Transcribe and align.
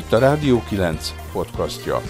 Itt 0.00 0.12
a 0.12 0.18
Rádió 0.18 0.62
9 0.68 1.14
podcastja. 1.32 2.00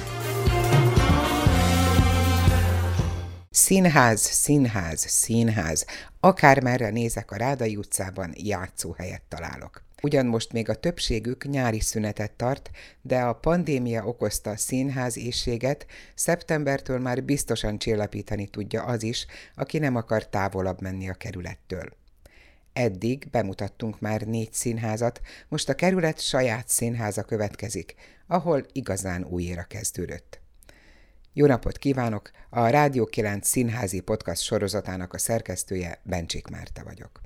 Színház, 3.50 4.20
színház, 4.20 5.00
színház. 5.08 5.86
Akármerre 6.20 6.90
nézek 6.90 7.30
a 7.30 7.36
Rádai 7.36 7.76
utcában, 7.76 8.32
játszóhelyet 8.36 9.22
találok. 9.28 9.82
Ugyan 10.02 10.26
most 10.26 10.52
még 10.52 10.68
a 10.68 10.74
többségük 10.74 11.44
nyári 11.44 11.80
szünetet 11.80 12.32
tart, 12.32 12.70
de 13.02 13.20
a 13.20 13.34
pandémia 13.34 14.04
okozta 14.04 14.56
színház 14.56 15.16
éjséget 15.16 15.86
szeptembertől 16.14 16.98
már 16.98 17.24
biztosan 17.24 17.78
csillapítani 17.78 18.46
tudja 18.46 18.82
az 18.82 19.02
is, 19.02 19.26
aki 19.54 19.78
nem 19.78 19.96
akar 19.96 20.28
távolabb 20.28 20.80
menni 20.80 21.08
a 21.08 21.14
kerülettől. 21.14 21.98
Eddig 22.80 23.28
bemutattunk 23.30 24.00
már 24.00 24.20
négy 24.20 24.52
színházat, 24.52 25.20
most 25.48 25.68
a 25.68 25.74
kerület 25.74 26.20
saját 26.20 26.68
színháza 26.68 27.22
következik, 27.22 27.94
ahol 28.26 28.66
igazán 28.72 29.24
újra 29.24 29.62
kezdődött. 29.62 30.40
Jó 31.32 31.46
napot 31.46 31.78
kívánok! 31.78 32.30
A 32.50 32.66
Rádió 32.68 33.06
9 33.06 33.48
színházi 33.48 34.00
podcast 34.00 34.42
sorozatának 34.42 35.12
a 35.12 35.18
szerkesztője 35.18 36.00
Bencsik 36.02 36.46
Márta 36.46 36.82
vagyok. 36.84 37.20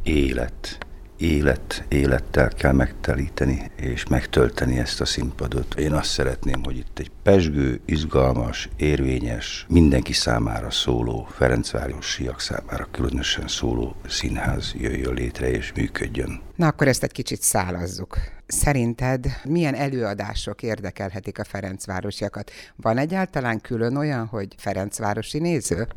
Élet. 0.03 0.77
Élet, 1.17 1.85
élettel 1.87 2.49
kell 2.49 2.71
megtelíteni 2.71 3.71
és 3.75 4.07
megtölteni 4.07 4.79
ezt 4.79 5.01
a 5.01 5.05
színpadot. 5.05 5.75
Én 5.79 5.93
azt 5.93 6.09
szeretném, 6.09 6.63
hogy 6.63 6.77
itt 6.77 6.99
egy 6.99 7.11
pesgő, 7.23 7.79
izgalmas, 7.85 8.69
érvényes, 8.77 9.65
mindenki 9.69 10.13
számára 10.13 10.71
szóló, 10.71 11.27
Ferencvárosiak 11.31 12.39
számára 12.39 12.87
különösen 12.91 13.47
szóló 13.47 13.95
színház 14.07 14.73
jöjjön 14.77 15.13
létre 15.13 15.51
és 15.51 15.71
működjön. 15.75 16.41
Na 16.55 16.67
akkor 16.67 16.87
ezt 16.87 17.03
egy 17.03 17.11
kicsit 17.11 17.41
szálazzuk. 17.41 18.17
Szerinted 18.47 19.25
milyen 19.43 19.75
előadások 19.75 20.63
érdekelhetik 20.63 21.39
a 21.39 21.43
Ferencvárosiakat? 21.43 22.51
Van 22.75 22.97
egyáltalán 22.97 23.61
külön 23.61 23.95
olyan, 23.95 24.25
hogy 24.25 24.47
Ferencvárosi 24.57 25.39
néző? 25.39 25.87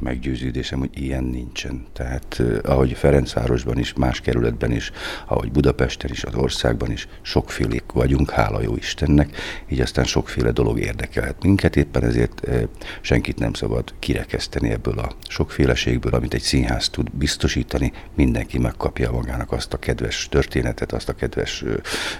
Meggyőződésem, 0.00 0.78
hogy 0.78 0.90
ilyen 0.92 1.24
nincsen. 1.24 1.86
Tehát 1.92 2.42
ahogy 2.62 2.92
Ferencvárosban 2.92 3.78
is, 3.78 3.92
más 3.92 4.20
kerületben 4.20 4.70
is, 4.70 4.90
ahogy 5.26 5.52
Budapesten 5.52 6.10
is, 6.10 6.24
az 6.24 6.34
országban 6.34 6.90
is, 6.90 7.08
sokfélék 7.22 7.84
vagyunk, 7.92 8.30
hála 8.30 8.62
jó 8.62 8.76
Istennek, 8.76 9.36
így 9.68 9.80
aztán 9.80 10.04
sokféle 10.04 10.50
dolog 10.50 10.78
érdekelhet 10.78 11.42
minket, 11.42 11.76
éppen 11.76 12.04
ezért 12.04 12.48
senkit 13.00 13.38
nem 13.38 13.52
szabad 13.52 13.94
kirekeszteni 13.98 14.70
ebből 14.70 14.98
a 14.98 15.12
sokféleségből, 15.28 16.12
amit 16.14 16.34
egy 16.34 16.42
színház 16.42 16.88
tud 16.88 17.10
biztosítani, 17.10 17.92
mindenki 18.14 18.58
megkapja 18.58 19.10
magának 19.10 19.52
azt 19.52 19.72
a 19.72 19.78
kedves 19.78 20.28
történetet, 20.28 20.92
azt 20.92 21.08
a 21.08 21.14
kedves, 21.14 21.64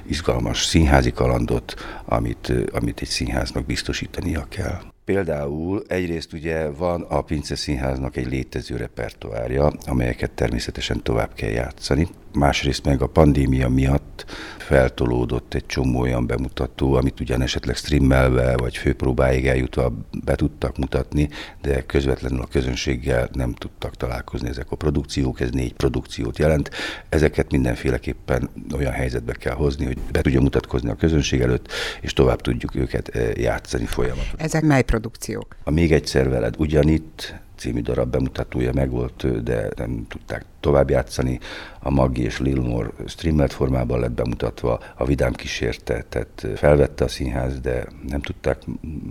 izgalmas 0.07 0.65
színházi 0.65 1.13
kalandot, 1.13 1.75
amit, 2.05 2.53
amit 2.73 3.01
egy 3.01 3.09
színháznak 3.09 3.67
biztosítania 3.67 4.47
kell. 4.49 4.94
Például 5.05 5.83
egyrészt 5.89 6.33
ugye 6.33 6.71
van 6.71 7.03
a 7.03 7.23
Pince 7.23 7.55
Színháznak 7.55 8.17
egy 8.17 8.27
létező 8.27 8.77
repertoárja, 8.77 9.73
amelyeket 9.87 10.31
természetesen 10.31 11.03
tovább 11.03 11.35
kell 11.35 11.51
játszani 11.51 12.09
másrészt 12.35 12.85
meg 12.85 13.03
a 13.03 13.07
pandémia 13.07 13.69
miatt 13.69 14.25
feltolódott 14.59 15.55
egy 15.55 15.67
csomó 15.67 16.01
olyan 16.01 16.27
bemutató, 16.27 16.95
amit 16.95 17.21
ugyan 17.21 17.43
esetleg 17.43 17.77
streamelve 17.77 18.57
vagy 18.57 18.77
főpróbáig 18.77 19.47
eljutva 19.47 19.93
be 20.25 20.35
tudtak 20.35 20.77
mutatni, 20.77 21.29
de 21.63 21.83
közvetlenül 21.87 22.41
a 22.41 22.47
közönséggel 22.47 23.29
nem 23.33 23.55
tudtak 23.55 23.97
találkozni 23.97 24.49
ezek 24.49 24.71
a 24.71 24.77
produkciók, 24.77 25.41
ez 25.41 25.51
négy 25.51 25.73
produkciót 25.73 26.39
jelent. 26.39 26.71
Ezeket 27.09 27.51
mindenféleképpen 27.51 28.51
olyan 28.77 28.93
helyzetbe 28.93 29.33
kell 29.33 29.55
hozni, 29.55 29.85
hogy 29.85 29.99
be 30.13 30.21
tudja 30.21 30.41
mutatkozni 30.41 30.91
a 30.91 30.95
közönség 30.95 31.41
előtt, 31.41 31.73
és 32.01 32.13
tovább 32.13 32.41
tudjuk 32.41 32.75
őket 32.75 33.09
eh, 33.09 33.31
játszani 33.37 33.85
folyamatosan. 33.85 34.39
Ezek 34.41 34.63
mely 34.63 34.83
produkciók? 34.83 35.57
A 35.65 35.71
Még 35.71 35.93
egyszer 35.93 36.29
veled 36.29 36.55
ugyanitt, 36.59 37.35
című 37.65 37.81
darab 37.81 38.11
bemutatója 38.11 38.73
megvolt, 38.73 39.43
de 39.43 39.69
nem 39.77 40.07
tudták 40.09 40.45
tovább 40.61 40.91
játszani. 40.91 41.41
A 41.81 41.91
Maggi 41.91 42.23
és 42.23 42.39
Lilmore 42.39 42.91
streamelt 43.07 43.53
formában 43.53 44.01
lett 44.01 44.13
bemutatva, 44.13 44.81
a 44.97 45.05
Vidám 45.05 45.33
kísértetet 45.33 46.47
felvette 46.55 47.05
a 47.05 47.09
színház, 47.09 47.61
de 47.61 47.87
nem 48.09 48.21
tudták 48.21 48.63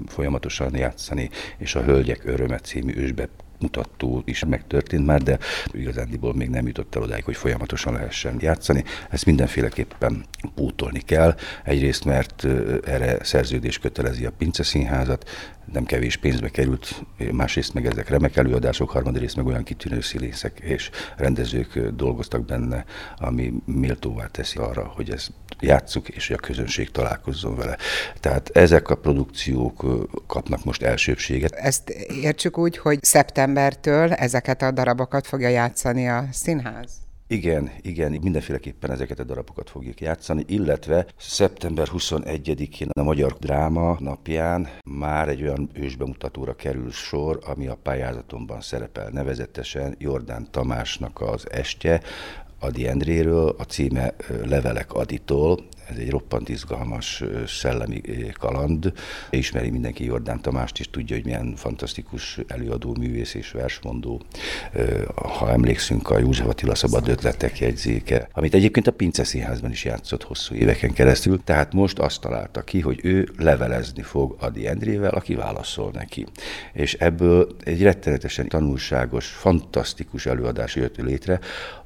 folyamatosan 0.07 0.75
játszani, 0.75 1.29
és 1.57 1.75
a 1.75 1.83
Hölgyek 1.83 2.25
Öröme 2.25 2.59
című 2.59 2.93
ősbe 2.95 3.27
mutató 3.63 4.21
is 4.25 4.45
megtörtént 4.45 5.05
már, 5.05 5.21
de 5.21 5.37
igazándiból 5.71 6.33
még 6.33 6.49
nem 6.49 6.67
jutott 6.67 6.95
el 6.95 7.01
odáig, 7.01 7.23
hogy 7.23 7.35
folyamatosan 7.35 7.93
lehessen 7.93 8.37
játszani. 8.39 8.83
Ezt 9.09 9.25
mindenféleképpen 9.25 10.25
pótolni 10.55 10.99
kell. 10.99 11.35
Egyrészt, 11.63 12.05
mert 12.05 12.47
erre 12.85 13.23
szerződés 13.23 13.79
kötelezi 13.79 14.25
a 14.25 14.31
Pince 14.37 14.63
Színházat, 14.63 15.29
nem 15.71 15.83
kevés 15.85 16.17
pénzbe 16.17 16.49
került, 16.49 17.05
másrészt 17.31 17.73
meg 17.73 17.85
ezek 17.85 18.09
remek 18.09 18.35
előadások, 18.35 18.89
harmadrészt 18.89 19.35
meg 19.35 19.45
olyan 19.45 19.63
kitűnő 19.63 20.01
színészek 20.01 20.59
és 20.59 20.89
rendezők 21.17 21.79
dolgoztak 21.79 22.45
benne, 22.45 22.85
ami 23.17 23.53
méltóvá 23.65 24.25
teszi 24.25 24.57
arra, 24.57 24.91
hogy 24.95 25.09
ezt 25.09 25.31
játsszuk, 25.59 26.09
és 26.09 26.27
hogy 26.27 26.35
a 26.41 26.45
közönség 26.45 26.91
találkozzon 26.91 27.55
vele. 27.55 27.77
Tehát 28.19 28.49
ezek 28.53 28.89
a 28.89 28.95
produkciók 28.95 29.85
kapnak 30.27 30.63
most 30.63 30.81
elsőbséget. 30.81 31.51
Ezt 31.51 31.89
értsük 32.21 32.57
úgy, 32.57 32.77
hogy 32.77 32.99
szeptembertől 33.53 34.13
ezeket 34.13 34.61
a 34.61 34.71
darabokat 34.71 35.27
fogja 35.27 35.47
játszani 35.47 36.09
a 36.09 36.25
színház? 36.31 36.91
Igen, 37.27 37.71
igen, 37.81 38.11
mindenféleképpen 38.21 38.91
ezeket 38.91 39.19
a 39.19 39.23
darabokat 39.23 39.69
fogjuk 39.69 40.01
játszani, 40.01 40.43
illetve 40.47 41.05
szeptember 41.17 41.87
21-én 41.91 42.87
a 42.99 43.03
Magyar 43.03 43.33
Dráma 43.33 43.97
napján 43.99 44.69
már 44.85 45.29
egy 45.29 45.41
olyan 45.41 45.69
ősbemutatóra 45.73 46.55
kerül 46.55 46.91
sor, 46.91 47.39
ami 47.45 47.67
a 47.67 47.77
pályázatomban 47.83 48.61
szerepel, 48.61 49.09
nevezetesen 49.09 49.95
Jordán 49.97 50.47
Tamásnak 50.51 51.21
az 51.21 51.51
estje, 51.51 52.01
Adi 52.63 52.87
Endréről, 52.87 53.55
a 53.57 53.63
címe 53.63 54.13
Levelek 54.45 54.93
Aditól. 54.93 55.59
ez 55.89 55.97
egy 55.97 56.09
roppant 56.09 56.49
izgalmas 56.49 57.23
szellemi 57.47 58.01
kaland. 58.39 58.93
Ismeri 59.29 59.69
mindenki 59.69 60.03
Jordán 60.05 60.41
Tamást 60.41 60.79
is, 60.79 60.89
tudja, 60.89 61.15
hogy 61.15 61.25
milyen 61.25 61.53
fantasztikus 61.55 62.39
előadó, 62.47 62.95
művész 62.99 63.33
és 63.33 63.51
versmondó. 63.51 64.21
Ha 65.15 65.51
emlékszünk 65.51 66.09
a 66.09 66.19
József 66.19 66.47
Attila 66.47 66.75
szabad 66.75 67.07
ötletek 67.07 67.59
jegyzéke, 67.59 68.29
amit 68.33 68.53
egyébként 68.53 68.87
a 68.87 68.91
Pince 68.91 69.23
Színházban 69.23 69.71
is 69.71 69.85
játszott 69.85 70.23
hosszú 70.23 70.55
éveken 70.55 70.93
keresztül. 70.93 71.43
Tehát 71.43 71.73
most 71.73 71.99
azt 71.99 72.21
találta 72.21 72.61
ki, 72.61 72.79
hogy 72.79 72.99
ő 73.03 73.29
levelezni 73.37 74.01
fog 74.01 74.35
Adi 74.39 74.67
Endrével, 74.67 75.11
aki 75.11 75.35
válaszol 75.35 75.91
neki. 75.93 76.25
És 76.73 76.93
ebből 76.93 77.55
egy 77.63 77.81
rettenetesen 77.81 78.47
tanulságos, 78.47 79.25
fantasztikus 79.25 80.25
előadás 80.25 80.75
jött 80.75 80.97
létre, 80.97 81.39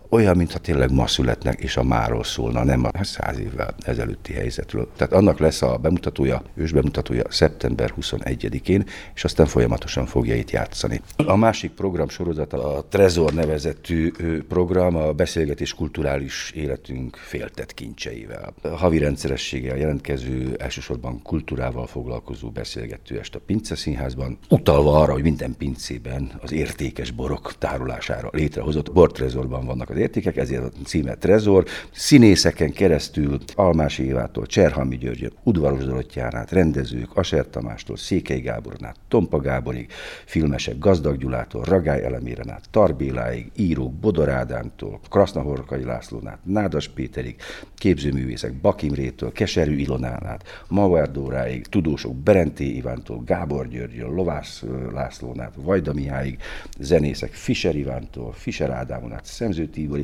olyan, 0.09 0.37
mintha 0.37 0.59
tényleg 0.59 0.91
ma 0.91 1.07
születnek, 1.07 1.59
és 1.59 1.77
a 1.77 1.83
máról 1.83 2.23
szólna, 2.23 2.63
nem 2.63 2.83
a 2.83 3.03
száz 3.03 3.39
évvel 3.39 3.75
ezelőtti 3.85 4.33
helyzetről. 4.33 4.89
Tehát 4.95 5.13
annak 5.13 5.39
lesz 5.39 5.61
a 5.61 5.77
bemutatója, 5.77 6.41
ős 6.55 6.71
bemutatója 6.71 7.23
szeptember 7.29 7.93
21-én, 8.01 8.85
és 9.15 9.23
aztán 9.23 9.45
folyamatosan 9.45 10.05
fogja 10.05 10.35
itt 10.35 10.51
játszani. 10.51 11.01
A 11.25 11.35
másik 11.35 11.71
program 11.71 12.09
sorozata 12.09 12.75
a 12.75 12.83
Trezor 12.83 13.33
nevezetű 13.33 14.11
program, 14.47 14.95
a 14.95 15.11
beszélgetés 15.11 15.73
kulturális 15.73 16.51
életünk 16.55 17.15
féltett 17.15 17.73
kincseivel. 17.73 18.53
A 18.61 18.67
havi 18.67 18.97
rendszerességgel 18.97 19.77
jelentkező, 19.77 20.55
elsősorban 20.59 21.21
kultúrával 21.21 21.87
foglalkozó 21.87 22.49
beszélgető 22.49 23.19
est 23.19 23.35
a 23.35 23.39
Pince 23.45 23.75
Színházban, 23.75 24.37
utalva 24.49 25.01
arra, 25.01 25.11
hogy 25.11 25.23
minden 25.23 25.55
pincében 25.57 26.31
az 26.41 26.51
értékes 26.51 27.11
borok 27.11 27.57
tárolására 27.57 28.29
létrehozott 28.31 28.91
bortrezorban 28.91 29.65
vannak 29.65 29.89
az 29.97 30.03
értékek, 30.03 30.37
ezért 30.37 30.63
a 30.63 30.69
címe 30.85 31.15
Trezor. 31.15 31.65
Színészeken 31.91 32.71
keresztül 32.71 33.37
Almási 33.55 34.03
Évától, 34.03 34.45
Cserhalmi 34.45 34.97
Györgyön, 34.97 35.31
Udvaros 35.43 35.83
Dorottyán 35.83 36.35
át, 36.35 36.51
rendezők, 36.51 37.15
Aser 37.15 37.45
Tamástól, 37.49 37.97
Székely 37.97 38.39
Gáboron 38.39 38.85
át, 38.85 38.95
Tompa 39.07 39.39
Gáborig, 39.39 39.91
filmesek 40.25 40.77
Gazdag 40.77 41.17
Gyulától, 41.17 41.63
Ragály 41.63 42.03
Eleméren 42.03 42.49
át, 42.49 42.69
Tarbéláig, 42.71 43.51
írók 43.55 43.93
Bodor 43.93 44.29
Ádámtól, 44.29 44.99
Krasznahorkai 45.09 45.83
Lászlón 45.83 46.27
át, 46.27 46.39
Nádas 46.43 46.87
Péterig, 46.87 47.35
képzőművészek 47.75 48.53
Bakimrétől, 48.53 49.31
Keserű 49.31 49.75
Ilonán 49.75 50.25
át, 50.25 50.63
Mauer 50.67 51.11
Dóráig, 51.11 51.67
tudósok 51.67 52.15
Berenté 52.15 52.65
Ivántól, 52.65 53.23
Gábor 53.25 53.67
Györgyön, 53.67 54.13
Lovász 54.13 54.63
Lászlón 54.93 55.39
át, 55.39 55.53
Vajda 55.55 55.93
Mihályig, 55.93 56.37
zenészek 56.79 57.33
Fischer 57.33 57.75
Ivántól, 57.75 58.33
Fischer 58.33 58.69
Ádámon 58.69 59.13
át, 59.13 59.25
Szemzőti 59.25 59.86
Tivoli. 59.87 60.03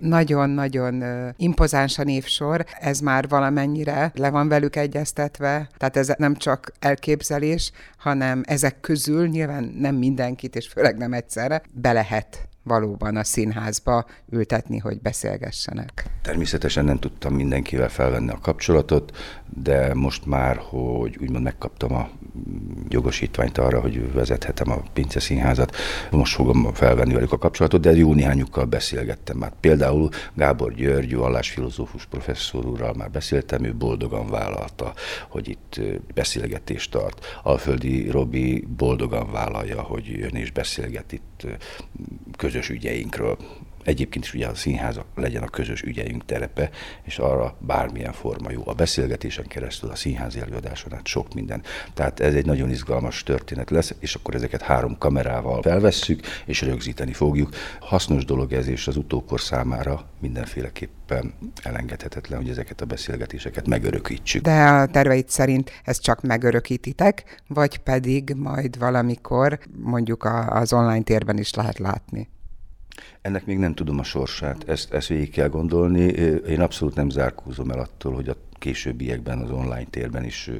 Nagyon-nagyon 0.00 1.04
impozáns 1.36 1.98
a 1.98 2.02
névsor, 2.02 2.64
ez 2.80 3.00
már 3.00 3.28
valamennyire 3.28 4.12
le 4.14 4.30
van 4.30 4.48
velük 4.48 4.76
egyeztetve, 4.76 5.68
tehát 5.76 5.96
ez 5.96 6.12
nem 6.16 6.36
csak 6.36 6.72
elképzelés, 6.78 7.72
hanem 7.96 8.42
ezek 8.44 8.80
közül 8.80 9.26
nyilván 9.26 9.74
nem 9.78 9.94
mindenkit, 9.94 10.56
és 10.56 10.68
főleg 10.68 10.96
nem 10.96 11.12
egyszerre, 11.12 11.62
be 11.72 11.92
lehet 11.92 12.50
valóban 12.62 13.16
a 13.16 13.24
színházba 13.24 14.04
ültetni, 14.30 14.78
hogy 14.78 15.00
beszélgessenek. 15.00 16.04
Természetesen 16.22 16.84
nem 16.84 16.98
tudtam 16.98 17.34
mindenkivel 17.34 17.88
felvenni 17.88 18.30
a 18.30 18.38
kapcsolatot, 18.42 19.16
de 19.62 19.94
most 19.94 20.26
már, 20.26 20.56
hogy 20.56 21.18
úgymond 21.20 21.44
megkaptam 21.44 21.94
a 21.94 22.10
jogosítványt 22.88 23.58
arra, 23.58 23.80
hogy 23.80 24.12
vezethetem 24.12 24.70
a 24.70 24.82
Pince 24.92 25.20
Színházat, 25.20 25.76
most 26.10 26.34
fogom 26.34 26.74
felvenni 26.74 27.14
velük 27.14 27.32
a 27.32 27.38
kapcsolatot, 27.38 27.80
de 27.80 27.96
jó 27.96 28.14
néhányukkal 28.14 28.64
beszélgettem 28.64 29.36
már. 29.36 29.52
Például 29.60 30.08
Gábor 30.34 30.74
György, 30.74 31.14
vallásfilozófus 31.14 32.06
professzor 32.06 32.66
úrral 32.66 32.94
már 32.94 33.10
beszéltem, 33.10 33.64
ő 33.64 33.74
boldogan 33.74 34.28
vállalta, 34.28 34.92
hogy 35.28 35.48
itt 35.48 35.80
beszélgetést 36.14 36.90
tart. 36.90 37.26
Alföldi 37.42 38.10
Robi 38.10 38.66
boldogan 38.76 39.30
vállalja, 39.32 39.82
hogy 39.82 40.06
jön 40.06 40.34
és 40.34 40.50
beszélget 40.50 41.12
itt 41.12 41.46
közös 42.52 42.68
ügyeinkről. 42.68 43.36
Egyébként 43.84 44.24
is 44.24 44.34
ugye 44.34 44.46
a 44.46 44.54
színház 44.54 45.00
legyen 45.14 45.42
a 45.42 45.48
közös 45.48 45.82
ügyeink 45.82 46.24
terepe, 46.24 46.70
és 47.02 47.18
arra 47.18 47.56
bármilyen 47.58 48.12
forma 48.12 48.50
jó. 48.50 48.62
A 48.64 48.72
beszélgetésen 48.72 49.46
keresztül, 49.46 49.90
a 49.90 49.94
színházi 49.94 50.40
előadáson 50.40 50.94
át 50.94 51.06
sok 51.06 51.34
minden. 51.34 51.62
Tehát 51.94 52.20
ez 52.20 52.34
egy 52.34 52.46
nagyon 52.46 52.70
izgalmas 52.70 53.22
történet 53.22 53.70
lesz, 53.70 53.94
és 53.98 54.14
akkor 54.14 54.34
ezeket 54.34 54.62
három 54.62 54.98
kamerával 54.98 55.62
felvesszük, 55.62 56.20
és 56.46 56.62
rögzíteni 56.62 57.12
fogjuk. 57.12 57.54
Hasznos 57.80 58.24
dolog 58.24 58.52
ez, 58.52 58.68
és 58.68 58.86
az 58.86 58.96
utókor 58.96 59.40
számára 59.40 60.08
mindenféleképpen 60.20 61.34
elengedhetetlen, 61.62 62.40
hogy 62.40 62.50
ezeket 62.50 62.80
a 62.80 62.84
beszélgetéseket 62.84 63.66
megörökítsük. 63.66 64.42
De 64.42 64.64
a 64.64 64.86
terveit 64.86 65.28
szerint 65.28 65.70
ezt 65.84 66.02
csak 66.02 66.22
megörökítitek, 66.22 67.42
vagy 67.48 67.78
pedig 67.78 68.34
majd 68.36 68.78
valamikor 68.78 69.58
mondjuk 69.78 70.24
az 70.48 70.72
online 70.72 71.02
térben 71.02 71.38
is 71.38 71.54
lehet 71.54 71.78
látni? 71.78 72.28
Ennek 73.20 73.46
még 73.46 73.58
nem 73.58 73.74
tudom 73.74 73.98
a 73.98 74.02
sorsát, 74.02 74.68
ezt, 74.68 74.92
ezt 74.92 75.06
végig 75.06 75.30
kell 75.30 75.48
gondolni. 75.48 76.02
Én 76.48 76.60
abszolút 76.60 76.94
nem 76.94 77.10
zárkózom 77.10 77.70
el 77.70 77.78
attól, 77.78 78.14
hogy 78.14 78.28
a 78.28 78.36
későbbiekben 78.58 79.38
az 79.38 79.50
online 79.50 79.86
térben 79.90 80.24
is 80.24 80.50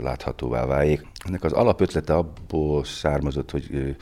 láthatóvá 0.00 0.66
váljék. 0.66 1.06
Ennek 1.24 1.44
az 1.44 1.52
alapötlete 1.52 2.14
abból 2.14 2.84
származott, 2.84 3.50
hogy 3.50 3.96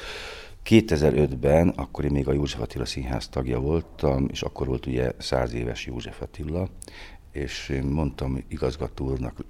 2005-ben, 0.64 1.69
akkor 1.69 2.04
én 2.04 2.10
még 2.10 2.28
a 2.28 2.32
József 2.32 2.60
Attila 2.60 2.84
Színház 2.84 3.28
tagja 3.28 3.60
voltam, 3.60 4.28
és 4.31 4.42
akkor 4.42 4.66
volt 4.66 4.87
ugye 4.87 5.12
száz 5.19 5.52
éves 5.52 5.87
József 5.87 6.20
Attila, 6.22 6.69
és 7.32 7.69
én 7.69 7.82
mondtam 7.82 8.44
igazgató 8.49 9.10
úrnak, 9.10 9.44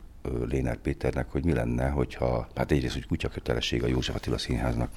Lénár 0.49 0.77
Péternek, 0.77 1.31
hogy 1.31 1.45
mi 1.45 1.53
lenne, 1.53 1.89
hogyha, 1.89 2.49
hát 2.55 2.73
egyrészt, 2.73 2.95
hogy 2.95 3.07
kutya 3.07 3.29
kötelesség 3.29 3.83
a 3.83 3.87
József 3.87 4.15
Attila 4.15 4.39
Színháznak 4.39 4.91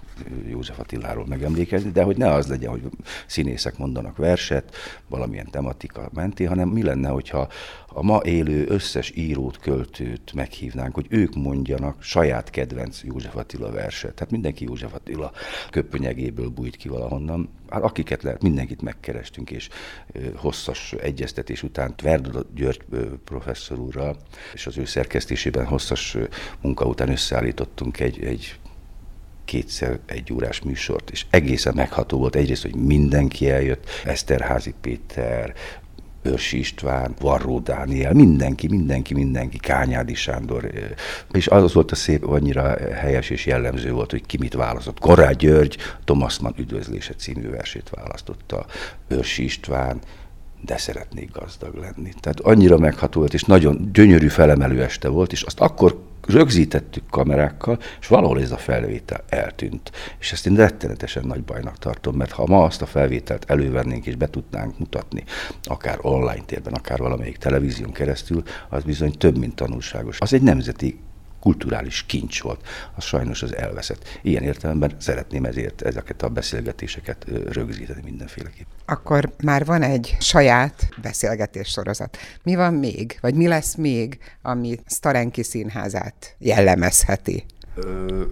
József 0.47 0.79
Attiláról 0.79 1.25
megemlékezni, 1.25 1.91
de 1.91 2.03
hogy 2.03 2.17
ne 2.17 2.31
az 2.31 2.47
legyen, 2.47 2.69
hogy 2.69 2.81
színészek 3.25 3.77
mondanak 3.77 4.17
verset, 4.17 4.75
valamilyen 5.07 5.49
tematika 5.51 6.09
menti, 6.13 6.43
hanem 6.43 6.69
mi 6.69 6.83
lenne, 6.83 7.09
hogyha 7.09 7.47
a 7.87 8.03
ma 8.03 8.19
élő 8.23 8.65
összes 8.67 9.11
írót, 9.15 9.59
költőt 9.59 10.33
meghívnánk, 10.33 10.93
hogy 10.93 11.05
ők 11.09 11.35
mondjanak 11.35 12.01
saját 12.01 12.49
kedvenc 12.49 13.03
József 13.03 13.35
Attila 13.35 13.71
verset. 13.71 14.13
Tehát 14.13 14.31
mindenki 14.31 14.63
József 14.63 14.93
Attila 14.93 15.31
köpönyegéből 15.69 16.49
bújt 16.49 16.75
ki 16.75 16.87
valahonnan. 16.87 17.49
Hát 17.69 17.83
akiket 17.83 18.23
lehet, 18.23 18.41
mindenkit 18.41 18.81
megkerestünk, 18.81 19.51
és 19.51 19.69
hosszas 20.35 20.93
egyeztetés 20.93 21.63
után 21.63 21.95
Tverdod 21.95 22.45
György 22.55 22.81
professzor 23.23 23.79
úrral, 23.79 24.17
és 24.53 24.67
az 24.67 24.77
ő 24.77 24.85
szerkesztésében 24.85 25.65
hosszas 25.65 26.17
munka 26.61 26.85
után 26.85 27.09
összeállítottunk 27.09 27.99
egy, 27.99 28.23
egy 28.23 28.59
kétszer 29.45 29.99
egy 30.05 30.33
órás 30.33 30.61
műsort, 30.61 31.09
és 31.09 31.25
egészen 31.29 31.73
megható 31.75 32.17
volt. 32.17 32.35
Egyrészt, 32.35 32.61
hogy 32.61 32.75
mindenki 32.75 33.49
eljött, 33.49 33.89
Eszterházi 34.05 34.73
Péter, 34.81 35.53
Őrsi 36.21 36.57
István, 36.57 37.15
Varró 37.19 37.59
Dániel, 37.59 38.13
mindenki, 38.13 38.67
mindenki, 38.67 39.13
mindenki, 39.13 39.57
Kányádi 39.57 40.13
Sándor. 40.13 40.71
És 41.31 41.47
az 41.47 41.73
volt 41.73 41.91
a 41.91 41.95
szép, 41.95 42.27
annyira 42.27 42.75
helyes 42.93 43.29
és 43.29 43.45
jellemző 43.45 43.91
volt, 43.91 44.11
hogy 44.11 44.25
ki 44.25 44.37
mit 44.37 44.53
választott. 44.53 44.99
Korrád 44.99 45.35
György, 45.35 45.77
Thomas 46.03 46.39
Mann 46.39 46.53
üdvözlése 46.57 47.13
című 47.13 47.49
versét 47.49 47.89
választotta, 47.89 48.65
Őrsi 49.07 49.43
István, 49.43 49.99
de 50.65 50.77
szeretnék 50.77 51.31
gazdag 51.31 51.75
lenni. 51.75 52.13
Tehát 52.19 52.39
annyira 52.39 52.77
megható 52.77 53.19
volt, 53.19 53.33
és 53.33 53.43
nagyon 53.43 53.89
gyönyörű 53.93 54.27
felemelő 54.27 54.83
este 54.83 55.07
volt, 55.07 55.31
és 55.31 55.41
azt 55.41 55.59
akkor 55.59 56.08
rögzítettük 56.27 57.03
kamerákkal, 57.09 57.79
és 57.99 58.07
valahol 58.07 58.41
ez 58.41 58.51
a 58.51 58.57
felvétel 58.57 59.23
eltűnt. 59.29 59.91
És 60.19 60.31
ezt 60.31 60.47
én 60.47 60.55
rettenetesen 60.55 61.25
nagy 61.25 61.43
bajnak 61.43 61.77
tartom, 61.77 62.15
mert 62.15 62.31
ha 62.31 62.45
ma 62.47 62.63
azt 62.63 62.81
a 62.81 62.85
felvételt 62.85 63.49
elővennénk 63.49 64.05
és 64.05 64.15
be 64.15 64.29
tudnánk 64.29 64.79
mutatni, 64.79 65.23
akár 65.63 65.97
online 66.01 66.43
térben, 66.45 66.73
akár 66.73 66.99
valamelyik 66.99 67.37
televízión 67.37 67.91
keresztül, 67.91 68.43
az 68.69 68.83
bizony 68.83 69.17
több, 69.17 69.37
mint 69.37 69.55
tanulságos. 69.55 70.19
Az 70.19 70.33
egy 70.33 70.41
nemzeti 70.41 70.99
kulturális 71.39 72.03
kincs 72.05 72.41
volt, 72.41 72.67
az 72.95 73.03
sajnos 73.03 73.41
az 73.41 73.55
elveszett. 73.55 74.19
Ilyen 74.21 74.43
értelemben 74.43 74.95
szeretném 74.97 75.45
ezért 75.45 75.81
ezeket 75.81 76.21
a 76.21 76.29
beszélgetéseket 76.29 77.25
rögzíteni 77.49 78.01
mindenféleképp. 78.03 78.67
Akkor 78.85 79.31
már 79.43 79.65
van 79.65 79.81
egy 79.81 80.17
saját 80.19 80.89
beszélgetés 81.01 81.67
sorozat. 81.67 82.17
Mi 82.43 82.55
van 82.55 82.73
még, 82.73 83.17
vagy 83.21 83.35
mi 83.35 83.47
lesz 83.47 83.75
még, 83.75 84.17
ami 84.41 84.79
Starenki 84.85 85.43
színházát 85.43 86.35
jellemezheti? 86.37 87.45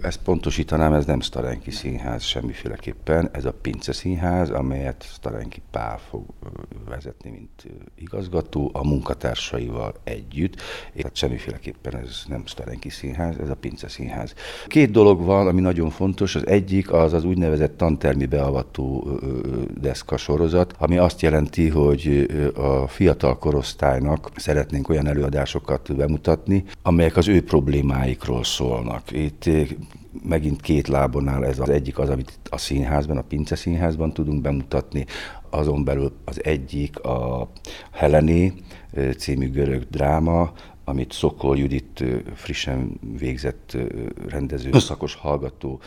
Ezt 0.02 0.20
pontosítanám, 0.22 0.92
ez 0.92 1.04
nem 1.04 1.20
Starenki 1.20 1.70
Színház 1.70 2.22
semmiféleképpen, 2.22 3.28
ez 3.32 3.44
a 3.44 3.52
Pince 3.52 3.92
Színház, 3.92 4.50
amelyet 4.50 5.02
Starenki 5.12 5.62
Pál 5.70 5.98
fog 6.08 6.24
vezetni, 6.88 7.30
mint 7.30 7.66
igazgató, 7.94 8.70
a 8.72 8.86
munkatársaival 8.86 9.94
együtt. 10.04 10.56
Tehát 10.96 11.16
semmiféleképpen 11.16 11.96
ez 11.96 12.22
nem 12.28 12.42
Starenki 12.46 12.88
Színház, 12.88 13.36
ez 13.38 13.48
a 13.48 13.54
Pince 13.54 13.88
Színház. 13.88 14.34
Két 14.66 14.90
dolog 14.90 15.24
van, 15.24 15.46
ami 15.46 15.60
nagyon 15.60 15.90
fontos. 15.90 16.34
Az 16.34 16.46
egyik 16.46 16.92
az 16.92 17.12
az 17.12 17.24
úgynevezett 17.24 17.76
tantermi 17.76 18.26
beavató 18.26 19.18
deszka 19.80 20.16
sorozat, 20.16 20.74
ami 20.78 20.98
azt 20.98 21.20
jelenti, 21.20 21.68
hogy 21.68 22.26
a 22.54 22.88
fiatal 22.88 23.38
korosztálynak 23.38 24.30
szeretnénk 24.36 24.88
olyan 24.88 25.06
előadásokat 25.06 25.96
bemutatni, 25.96 26.64
amelyek 26.82 27.16
az 27.16 27.28
ő 27.28 27.42
problémáikról 27.42 28.44
szólnak. 28.44 29.12
Itt 29.12 29.37
megint 30.22 30.60
két 30.60 30.88
lábon 30.88 31.28
áll 31.28 31.44
ez 31.44 31.58
az 31.58 31.68
egyik 31.68 31.98
az, 31.98 32.08
amit 32.08 32.38
a 32.50 32.58
színházban, 32.58 33.16
a 33.16 33.22
Pince 33.22 33.56
Színházban 33.56 34.12
tudunk 34.12 34.42
bemutatni, 34.42 35.06
azon 35.50 35.84
belül 35.84 36.12
az 36.24 36.44
egyik 36.44 37.00
a 37.00 37.50
Helené 37.92 38.52
című 39.16 39.50
görög 39.50 39.86
dráma, 39.90 40.52
amit 40.88 41.12
Szokol 41.12 41.58
Judit 41.58 42.04
frissen 42.34 43.00
végzett 43.18 43.76
rendező, 44.28 44.78
szakos 44.78 45.14
hallgató 45.14 45.80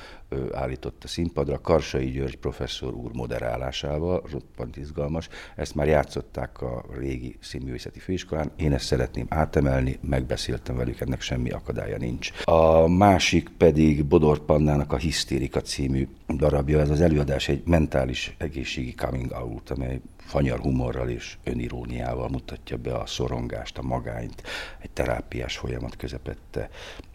állított 0.52 1.04
a 1.04 1.08
színpadra, 1.08 1.62
Karsai 1.62 2.10
György 2.12 2.38
professzor 2.38 2.94
úr 2.94 3.12
moderálásával, 3.14 4.24
roppant 4.32 4.78
izgalmas. 4.78 5.30
Ezt 5.56 5.76
már 5.76 5.88
játszották 5.88 6.62
a 6.62 6.86
régi 6.98 7.36
színművészeti 7.40 8.00
főiskolán. 8.00 8.52
Én 8.56 8.74
ezt 8.74 8.86
szeretném 8.86 9.26
átemelni, 9.30 10.00
megbeszéltem 10.02 10.76
velük, 10.76 11.00
ennek 11.00 11.22
semmi 11.22 11.50
akadálya 11.50 11.98
nincs. 11.98 12.32
A 12.44 12.88
másik 12.88 13.50
pedig 13.58 14.06
Bodor 14.06 14.40
Pannának 14.40 14.94
a 14.94 14.98
Hisztérika 14.98 15.62
című 15.62 16.08
darabja. 16.28 16.80
Ez 16.80 16.90
az 16.90 17.02
előadás 17.02 17.48
egy 17.48 17.62
mentális 17.66 18.36
egészségi 18.38 18.94
coming 18.94 19.32
out, 19.32 19.70
amely 19.70 20.02
fanyar 20.32 20.60
humorral 20.60 21.10
és 21.10 21.38
öniróniával 21.44 22.30
mutatja 22.30 22.78
be 22.78 22.96
a 22.96 23.06
szorongást, 23.06 23.78
a 23.78 23.82
magányt, 23.82 24.44
egy 24.80 24.90
terápiás 24.90 25.58
folyamat 25.58 25.96
közepette. 25.96 26.70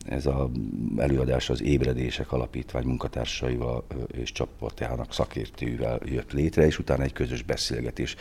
Ez 0.09 0.27
az 0.27 0.49
előadás 0.97 1.51
az 1.51 1.63
Ébredések 1.63 2.33
Alapítvány 2.33 2.85
munkatársaival 2.85 3.85
és 4.07 4.33
csapatjának 4.33 5.13
szakértőivel 5.13 6.01
jött 6.05 6.33
létre, 6.33 6.67
és 6.67 6.79
utána 6.79 7.03
egy 7.03 7.13
közös 7.13 7.43
beszélgetés. 7.43 8.17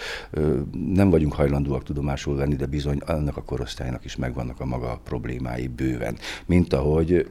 Nem 0.94 1.10
vagyunk 1.10 1.34
hajlandóak 1.34 1.84
tudomásul 1.84 2.36
venni, 2.36 2.56
de 2.56 2.66
bizony 2.66 2.98
annak 2.98 3.38
a 3.38 3.44
korosztálynak 3.44 4.06
is 4.06 4.16
megvannak 4.16 4.60
a 4.60 4.66
maga 4.66 5.00
problémái 5.04 5.68
bőven. 5.68 6.18
Mint 6.46 6.74
ahogy 6.74 7.30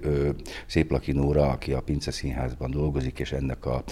Szép 0.67 0.91
Laki 0.91 1.13
Nóra, 1.13 1.51
aki 1.51 1.73
a 1.73 1.81
Pince 1.81 2.11
Színházban 2.11 2.71
dolgozik, 2.71 3.19
és 3.19 3.33
ennek 3.33 3.67
a, 3.67 3.83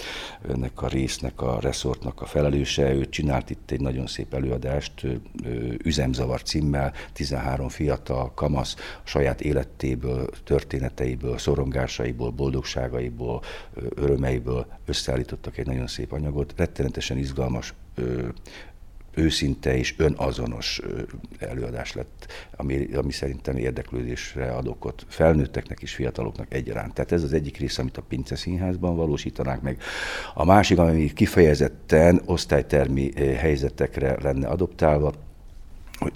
ennek 0.49 0.81
a 0.81 0.87
résznek, 0.87 1.41
a 1.41 1.59
reszortnak 1.59 2.21
a 2.21 2.25
felelőse, 2.25 2.93
ő 2.93 3.09
csinált 3.09 3.49
itt 3.49 3.71
egy 3.71 3.81
nagyon 3.81 4.07
szép 4.07 4.33
előadást, 4.33 5.05
Üzemzavar 5.83 6.41
címmel, 6.41 6.93
13 7.13 7.69
fiatal 7.69 8.33
kamasz 8.33 8.75
a 9.03 9.07
saját 9.07 9.41
életéből, 9.41 10.27
történeteiből, 10.53 11.37
szorongásaiból, 11.37 12.31
boldogságaiból, 12.31 13.41
örömeiből 13.95 14.65
összeállítottak 14.85 15.57
egy 15.57 15.65
nagyon 15.65 15.87
szép 15.87 16.11
anyagot, 16.11 16.53
rettenetesen 16.57 17.17
izgalmas 17.17 17.73
őszinte 19.15 19.77
és 19.77 19.95
önazonos 19.97 20.81
előadás 21.39 21.93
lett, 21.93 22.27
ami, 22.55 22.93
ami 22.93 23.11
szerintem 23.11 23.57
érdeklődésre 23.57 24.51
ad 24.51 24.67
okot 24.67 25.05
felnőtteknek 25.07 25.81
és 25.81 25.93
fiataloknak 25.93 26.53
egyaránt. 26.53 26.93
Tehát 26.93 27.11
ez 27.11 27.23
az 27.23 27.33
egyik 27.33 27.57
része, 27.57 27.81
amit 27.81 27.97
a 27.97 28.01
Pince 28.01 28.35
Színházban 28.35 28.95
valósítanánk 28.95 29.61
meg. 29.61 29.81
A 30.33 30.45
másik, 30.45 30.77
ami 30.77 31.13
kifejezetten 31.13 32.21
osztálytermi 32.25 33.11
helyzetekre 33.35 34.17
lenne 34.21 34.47
adoptálva, 34.47 35.13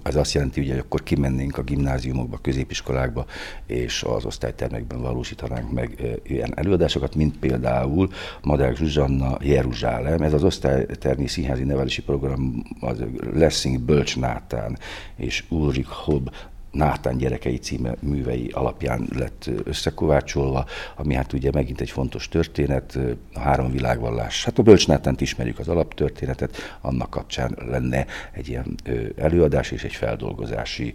az 0.04 0.16
azt 0.16 0.34
jelenti, 0.34 0.68
hogy 0.68 0.78
akkor 0.78 1.04
kimennénk 1.04 1.58
a 1.58 1.62
gimnáziumokba, 1.62 2.38
középiskolákba, 2.38 3.26
és 3.66 4.04
az 4.04 4.26
osztálytermekben 4.26 5.02
valósítanánk 5.02 5.72
meg 5.72 6.20
ilyen 6.24 6.54
előadásokat, 6.56 7.16
mint 7.16 7.38
például 7.38 8.10
Madák 8.42 8.76
Zsuzsanna 8.76 9.38
Jeruzsálem. 9.42 10.22
Ez 10.22 10.34
az 10.34 10.44
osztálytermi 10.44 11.28
színházi 11.28 11.64
nevelési 11.64 12.02
program 12.02 12.64
az 12.80 13.04
Lessing 13.34 13.80
Bölcs 13.80 14.18
Nátán 14.18 14.78
és 15.16 15.44
Ulrich 15.50 15.90
Hobb 15.90 16.32
Nátán 16.78 17.18
gyerekei 17.18 17.58
címe 17.58 17.96
művei 18.00 18.50
alapján 18.54 19.08
lett 19.16 19.50
összekovácsolva, 19.64 20.66
ami 20.96 21.14
hát 21.14 21.34
ugye 21.34 21.50
megint 21.54 21.82
egy 21.82 21.90
fontos 21.90 22.30
történet, 22.30 23.00
a 23.34 23.40
három 23.40 23.72
világvallás. 23.72 24.46
Hát 24.46 24.60
a 24.60 24.64
Bölcs 24.64 24.88
Nátánt 24.88 25.22
ismerjük 25.22 25.60
az 25.60 25.68
alaptörténetet, 25.68 26.78
annak 26.82 27.10
kapcsán 27.10 27.58
lenne 27.70 28.06
egy 28.32 28.50
ilyen 28.50 28.76
előadás 29.16 29.72
és 29.72 29.84
egy 29.84 29.94
feldolgozási 29.94 30.94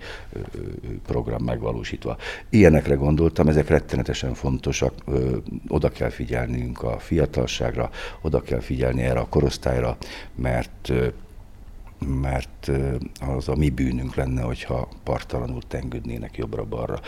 program 1.07 1.43
megvalósítva. 1.43 2.17
Ilyenekre 2.51 2.95
gondoltam, 2.95 3.49
ezek 3.49 3.69
rettenetesen 3.69 4.35
fontosak, 4.35 4.95
oda 5.69 5.89
kell 5.89 6.11
figyelnünk 6.11 6.83
a 6.83 6.99
fiatalságra, 6.99 7.91
oda 8.21 8.41
kell 8.41 8.61
figyelni 8.61 9.03
erre 9.03 9.21
a 9.21 9.29
korosztályra, 9.29 9.97
mert 10.35 10.93
mert 12.07 12.71
az 13.21 13.49
a 13.49 13.55
mi 13.55 13.71
bűnünk 13.71 14.15
lenne, 14.15 14.43
hogyha 14.43 14.89
partalanul 15.05 15.63
tengődnének 15.69 16.37
jobbra-balra. 16.37 17.01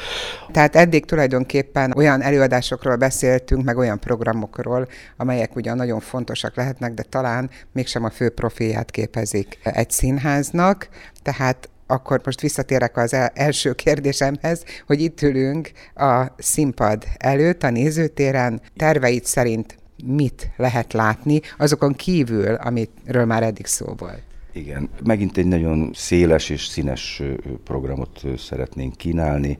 Tehát 0.52 0.76
eddig 0.76 1.04
tulajdonképpen 1.04 1.92
olyan 1.96 2.22
előadásokról 2.22 2.96
beszéltünk, 2.96 3.64
meg 3.64 3.76
olyan 3.76 3.98
programokról, 3.98 4.88
amelyek 5.16 5.56
ugyan 5.56 5.76
nagyon 5.76 6.00
fontosak 6.00 6.56
lehetnek, 6.56 6.94
de 6.94 7.02
talán 7.02 7.50
mégsem 7.72 8.04
a 8.04 8.10
fő 8.10 8.28
profilját 8.28 8.90
képezik 8.90 9.58
egy 9.62 9.90
színháznak, 9.90 10.88
tehát 11.22 11.68
akkor 11.86 12.20
most 12.24 12.40
visszatérek 12.40 12.96
az 12.96 13.16
első 13.34 13.72
kérdésemhez, 13.72 14.64
hogy 14.86 15.00
itt 15.00 15.22
ülünk 15.22 15.70
a 15.94 16.24
színpad 16.36 17.04
előtt, 17.16 17.62
a 17.62 17.70
nézőtéren, 17.70 18.60
terveit 18.76 19.24
szerint 19.24 19.76
mit 20.04 20.50
lehet 20.56 20.92
látni, 20.92 21.40
azokon 21.58 21.92
kívül, 21.92 22.54
amiről 22.54 23.24
már 23.24 23.42
eddig 23.42 23.66
szó 23.66 23.94
volt. 23.98 24.22
Igen, 24.54 24.88
megint 25.04 25.36
egy 25.36 25.46
nagyon 25.46 25.90
széles 25.94 26.48
és 26.48 26.66
színes 26.66 27.22
programot 27.64 28.22
szeretnénk 28.36 28.96
kínálni. 28.96 29.58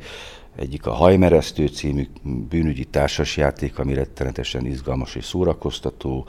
Egyik 0.56 0.86
a 0.86 0.92
Hajmeresztő 0.92 1.66
című 1.66 2.06
bűnügyi 2.48 2.84
társasjáték, 2.84 3.78
ami 3.78 3.94
rettenetesen 3.94 4.66
izgalmas 4.66 5.14
és 5.14 5.24
szórakoztató, 5.24 6.26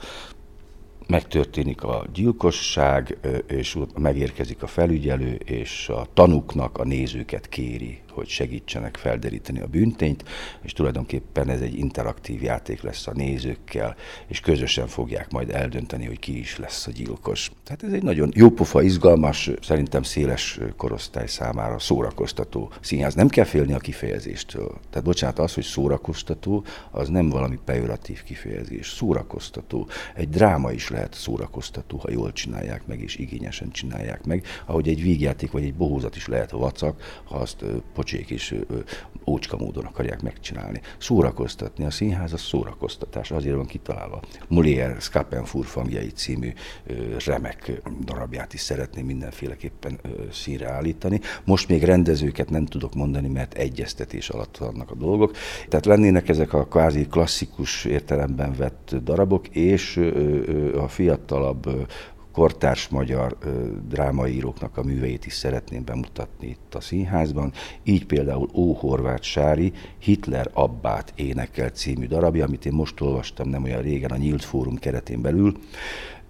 megtörténik 1.06 1.82
a 1.82 2.06
gyilkosság, 2.12 3.18
és 3.46 3.78
megérkezik 3.98 4.62
a 4.62 4.66
felügyelő, 4.66 5.34
és 5.34 5.88
a 5.88 6.06
tanúknak 6.14 6.78
a 6.78 6.84
nézőket 6.84 7.48
kéri, 7.48 8.00
hogy 8.16 8.28
segítsenek 8.28 8.96
felderíteni 8.96 9.60
a 9.60 9.66
bűntényt, 9.66 10.24
és 10.62 10.72
tulajdonképpen 10.72 11.48
ez 11.48 11.60
egy 11.60 11.78
interaktív 11.78 12.42
játék 12.42 12.82
lesz 12.82 13.06
a 13.06 13.12
nézőkkel, 13.12 13.96
és 14.26 14.40
közösen 14.40 14.86
fogják 14.86 15.30
majd 15.30 15.50
eldönteni, 15.50 16.06
hogy 16.06 16.18
ki 16.18 16.38
is 16.38 16.58
lesz 16.58 16.86
a 16.86 16.90
gyilkos. 16.90 17.50
Tehát 17.64 17.82
ez 17.82 17.92
egy 17.92 18.02
nagyon 18.02 18.30
jópofa, 18.34 18.82
izgalmas, 18.82 19.50
szerintem 19.62 20.02
széles 20.02 20.58
korosztály 20.76 21.26
számára 21.26 21.78
szórakoztató 21.78 22.72
színház. 22.80 23.14
Nem 23.14 23.28
kell 23.28 23.44
félni 23.44 23.72
a 23.72 23.78
kifejezéstől. 23.78 24.80
Tehát 24.90 25.04
bocsánat, 25.04 25.38
az, 25.38 25.54
hogy 25.54 25.64
szórakoztató, 25.64 26.64
az 26.90 27.08
nem 27.08 27.28
valami 27.28 27.58
pejoratív 27.64 28.22
kifejezés. 28.22 28.90
Szórakoztató. 28.90 29.88
Egy 30.14 30.28
dráma 30.28 30.72
is 30.72 30.88
lehet 30.88 31.14
szórakoztató, 31.14 31.98
ha 31.98 32.10
jól 32.10 32.32
csinálják 32.32 32.86
meg, 32.86 33.00
és 33.00 33.16
igényesen 33.16 33.70
csinálják 33.70 34.24
meg, 34.24 34.46
ahogy 34.66 34.88
egy 34.88 35.02
vígjáték 35.02 35.50
vagy 35.50 35.64
egy 35.64 35.74
bohózat 35.74 36.16
is 36.16 36.26
lehet 36.26 36.50
vacak, 36.50 37.22
ha 37.24 37.36
azt 37.36 37.64
pocsék 38.06 38.30
és 38.30 38.54
ócska 39.26 39.56
módon 39.56 39.84
akarják 39.84 40.22
megcsinálni. 40.22 40.80
Szórakoztatni. 40.98 41.84
A 41.84 41.90
színház 41.90 42.32
a 42.32 42.36
szórakoztatás, 42.36 43.30
azért 43.30 43.56
van 43.56 43.66
kitalálva. 43.66 44.20
Molière 44.48 44.96
Skapenfur 45.00 45.64
fangjai 45.64 46.08
című 46.08 46.52
remek 47.26 47.82
darabját 48.04 48.54
is 48.54 48.60
szeretném 48.60 49.06
mindenféleképpen 49.06 50.00
színre 50.32 50.70
állítani. 50.70 51.20
Most 51.44 51.68
még 51.68 51.82
rendezőket 51.82 52.50
nem 52.50 52.66
tudok 52.66 52.94
mondani, 52.94 53.28
mert 53.28 53.54
egyeztetés 53.54 54.28
alatt 54.28 54.56
vannak 54.56 54.90
a 54.90 54.94
dolgok. 54.94 55.36
Tehát 55.68 55.86
lennének 55.86 56.28
ezek 56.28 56.52
a 56.52 56.66
kvázi 56.66 57.06
klasszikus 57.06 57.84
értelemben 57.84 58.52
vett 58.52 58.94
darabok, 59.02 59.48
és 59.48 59.96
a 60.76 60.88
fiatalabb 60.88 61.88
kortárs 62.36 62.88
magyar 62.88 63.36
drámaíróknak 63.88 64.76
a 64.76 64.82
műveit 64.82 65.26
is 65.26 65.32
szeretném 65.32 65.84
bemutatni 65.84 66.46
itt 66.46 66.74
a 66.74 66.80
színházban. 66.80 67.52
Így 67.82 68.06
például 68.06 68.48
Ó. 68.54 68.72
Horváth 68.72 69.22
Sári 69.22 69.72
Hitler 69.98 70.50
Abbát 70.52 71.12
énekel 71.14 71.68
című 71.68 72.06
darabja, 72.06 72.44
amit 72.44 72.66
én 72.66 72.72
most 72.72 73.00
olvastam 73.00 73.48
nem 73.48 73.62
olyan 73.62 73.82
régen 73.82 74.10
a 74.10 74.16
Nyílt 74.16 74.44
Fórum 74.44 74.76
keretén 74.76 75.20
belül. 75.20 75.56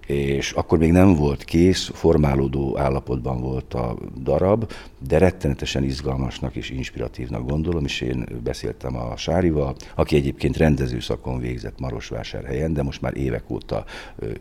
És 0.07 0.51
akkor 0.51 0.79
még 0.79 0.93
nem 0.93 1.15
volt 1.15 1.45
kész, 1.45 1.91
formálódó 1.95 2.79
állapotban 2.79 3.41
volt 3.41 3.75
a 3.75 3.97
darab, 4.23 4.73
de 5.09 5.19
rettenetesen 5.19 5.85
izgalmasnak 5.85 6.57
és 6.57 6.71
inspiratívnak 6.71 7.49
gondolom, 7.49 7.85
és 7.85 8.01
én 8.01 8.27
beszéltem 8.45 8.97
a 8.97 9.17
Sárival, 9.17 9.77
aki 9.95 10.17
egyébként 10.17 10.57
rendező 10.57 11.01
szakon 11.01 11.39
végzett 11.39 11.81
Marosvásárhelyen, 11.81 12.73
de 12.73 12.83
most 12.83 13.01
már 13.01 13.17
évek 13.17 13.51
óta 13.51 13.85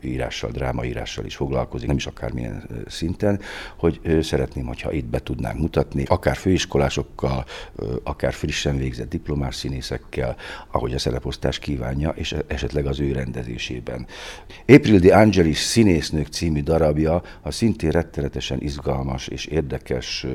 írással, 0.01 0.51
drámaírással 0.51 1.25
is 1.25 1.35
foglalkozik, 1.35 1.87
nem 1.87 1.95
is 1.95 2.05
akármilyen 2.05 2.69
szinten, 2.87 3.39
hogy 3.77 3.99
szeretném, 4.21 4.65
hogyha 4.65 4.91
itt 4.91 5.05
be 5.05 5.19
tudnánk 5.19 5.59
mutatni, 5.59 6.03
akár 6.07 6.35
főiskolásokkal, 6.35 7.45
akár 8.03 8.33
frissen 8.33 8.77
végzett 8.77 9.09
diplomás 9.09 9.55
színészekkel, 9.55 10.35
ahogy 10.71 10.93
a 10.93 10.99
szereposztás 10.99 11.59
kívánja, 11.59 12.09
és 12.09 12.35
esetleg 12.47 12.85
az 12.85 12.99
ő 12.99 13.11
rendezésében. 13.11 14.07
April 14.67 14.99
de 14.99 15.15
Angelis 15.15 15.54
színésznők 15.57 16.27
című 16.27 16.61
darabja 16.61 17.21
a 17.41 17.51
szintén 17.51 17.91
rettenetesen 17.91 18.61
izgalmas 18.61 19.27
és 19.27 19.45
érdekes 19.45 20.25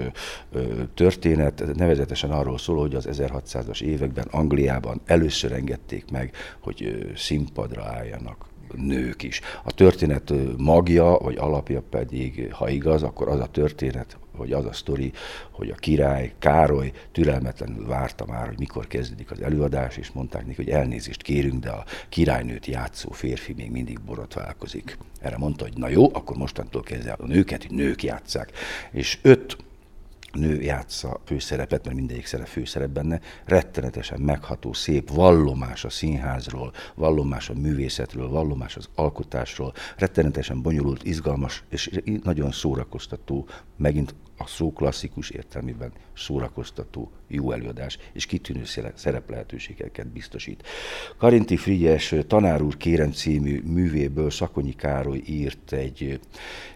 történet, 0.94 1.64
nevezetesen 1.74 2.30
arról 2.30 2.58
szól, 2.58 2.78
hogy 2.78 2.94
az 2.94 3.08
1600-as 3.10 3.82
években 3.82 4.26
Angliában 4.30 5.00
először 5.04 5.52
engedték 5.52 6.10
meg, 6.10 6.34
hogy 6.60 7.12
színpadra 7.16 7.84
álljanak 7.84 8.48
nők 8.76 9.22
is. 9.22 9.40
A 9.64 9.72
történet 9.72 10.32
magja, 10.56 11.18
vagy 11.18 11.36
alapja 11.36 11.82
pedig, 11.90 12.52
ha 12.52 12.68
igaz, 12.68 13.02
akkor 13.02 13.28
az 13.28 13.40
a 13.40 13.46
történet, 13.46 14.18
hogy 14.40 14.52
az 14.52 14.64
a 14.64 14.73
sztori, 14.73 15.12
hogy 15.50 15.70
a 15.70 15.75
király 15.75 16.32
Károly 16.38 16.92
türelmetlenül 17.12 17.87
várta 17.87 18.26
már, 18.26 18.47
hogy 18.47 18.59
mikor 18.59 18.87
kezdődik 18.87 19.30
az 19.30 19.40
előadás, 19.40 19.97
és 19.97 20.11
mondták 20.11 20.47
neki, 20.47 20.56
hogy 20.56 20.70
elnézést 20.70 21.23
kérünk, 21.23 21.62
de 21.62 21.70
a 21.70 21.85
királynőt 22.09 22.66
játszó 22.66 23.11
férfi 23.11 23.52
még 23.52 23.70
mindig 23.70 24.00
borotválkozik. 24.00 24.99
Erre 25.20 25.37
mondta, 25.37 25.64
hogy 25.64 25.76
na 25.76 25.88
jó, 25.88 26.14
akkor 26.14 26.37
mostantól 26.37 26.82
kezdve 26.82 27.12
a 27.12 27.26
nőket, 27.26 27.62
hogy 27.62 27.76
nők 27.76 28.02
játszák. 28.02 28.52
És 28.90 29.18
öt 29.23 29.56
nő 30.32 30.61
játsza 30.61 31.20
főszerepet, 31.25 31.85
mert 31.85 31.97
mindegyik 31.97 32.26
szerep 32.26 32.47
főszerep 32.47 32.90
benne, 32.90 33.20
rettenetesen 33.44 34.20
megható, 34.20 34.73
szép 34.73 35.11
vallomás 35.11 35.85
a 35.85 35.90
színházról, 35.90 36.73
vallomás 36.94 37.49
a 37.49 37.54
művészetről, 37.54 38.28
vallomás 38.28 38.76
az 38.76 38.88
alkotásról, 38.94 39.73
rettenetesen 39.97 40.62
bonyolult, 40.62 41.04
izgalmas 41.04 41.64
és 41.68 41.90
nagyon 42.23 42.52
szórakoztató, 42.52 43.49
megint 43.76 44.14
a 44.40 44.47
szó 44.47 44.73
klasszikus 44.73 45.30
értelmében 45.30 45.92
szórakoztató, 46.16 47.11
jó 47.28 47.52
előadás 47.52 47.99
és 48.12 48.26
kitűnő 48.26 48.62
szereplehetőségeket 48.94 50.06
biztosít. 50.06 50.66
Karinti 51.16 51.56
Frigyes 51.56 52.14
Tanár 52.26 52.62
úr 52.62 52.76
kérem 52.76 53.12
című 53.12 53.62
művéből 53.64 54.30
Szakonyi 54.30 54.75
Károly 54.75 55.23
írt 55.26 55.73
egy 55.73 56.20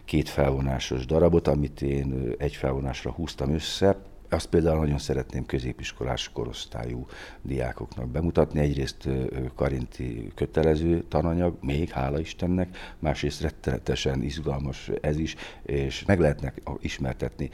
két 0.05 0.29
felvonásos 0.29 1.07
darabot, 1.07 1.49
amit 1.49 1.83
én 1.83 2.35
egy 2.39 2.55
felvonásra 2.55 3.11
húztam 3.11 3.55
össze, 3.55 3.97
azt 4.29 4.47
például 4.47 4.79
nagyon 4.79 4.99
szeretném 4.99 5.47
középiskolás 5.47 6.31
korosztályú 6.33 7.07
diákoknak 7.43 8.09
bemutatni. 8.09 8.61
Egyrészt 8.61 9.09
karinti 9.55 10.31
kötelező 10.35 11.05
tananyag, 11.09 11.57
még 11.61 11.91
hála 11.91 12.21
Istennek, 12.21 12.77
másrészt 12.99 13.41
rettenetesen 13.41 14.23
izgalmas 14.23 14.91
ez 15.01 15.19
is, 15.19 15.35
és 15.63 16.05
meg 16.05 16.21
lehetne 16.21 16.53
ismertetni 16.81 17.51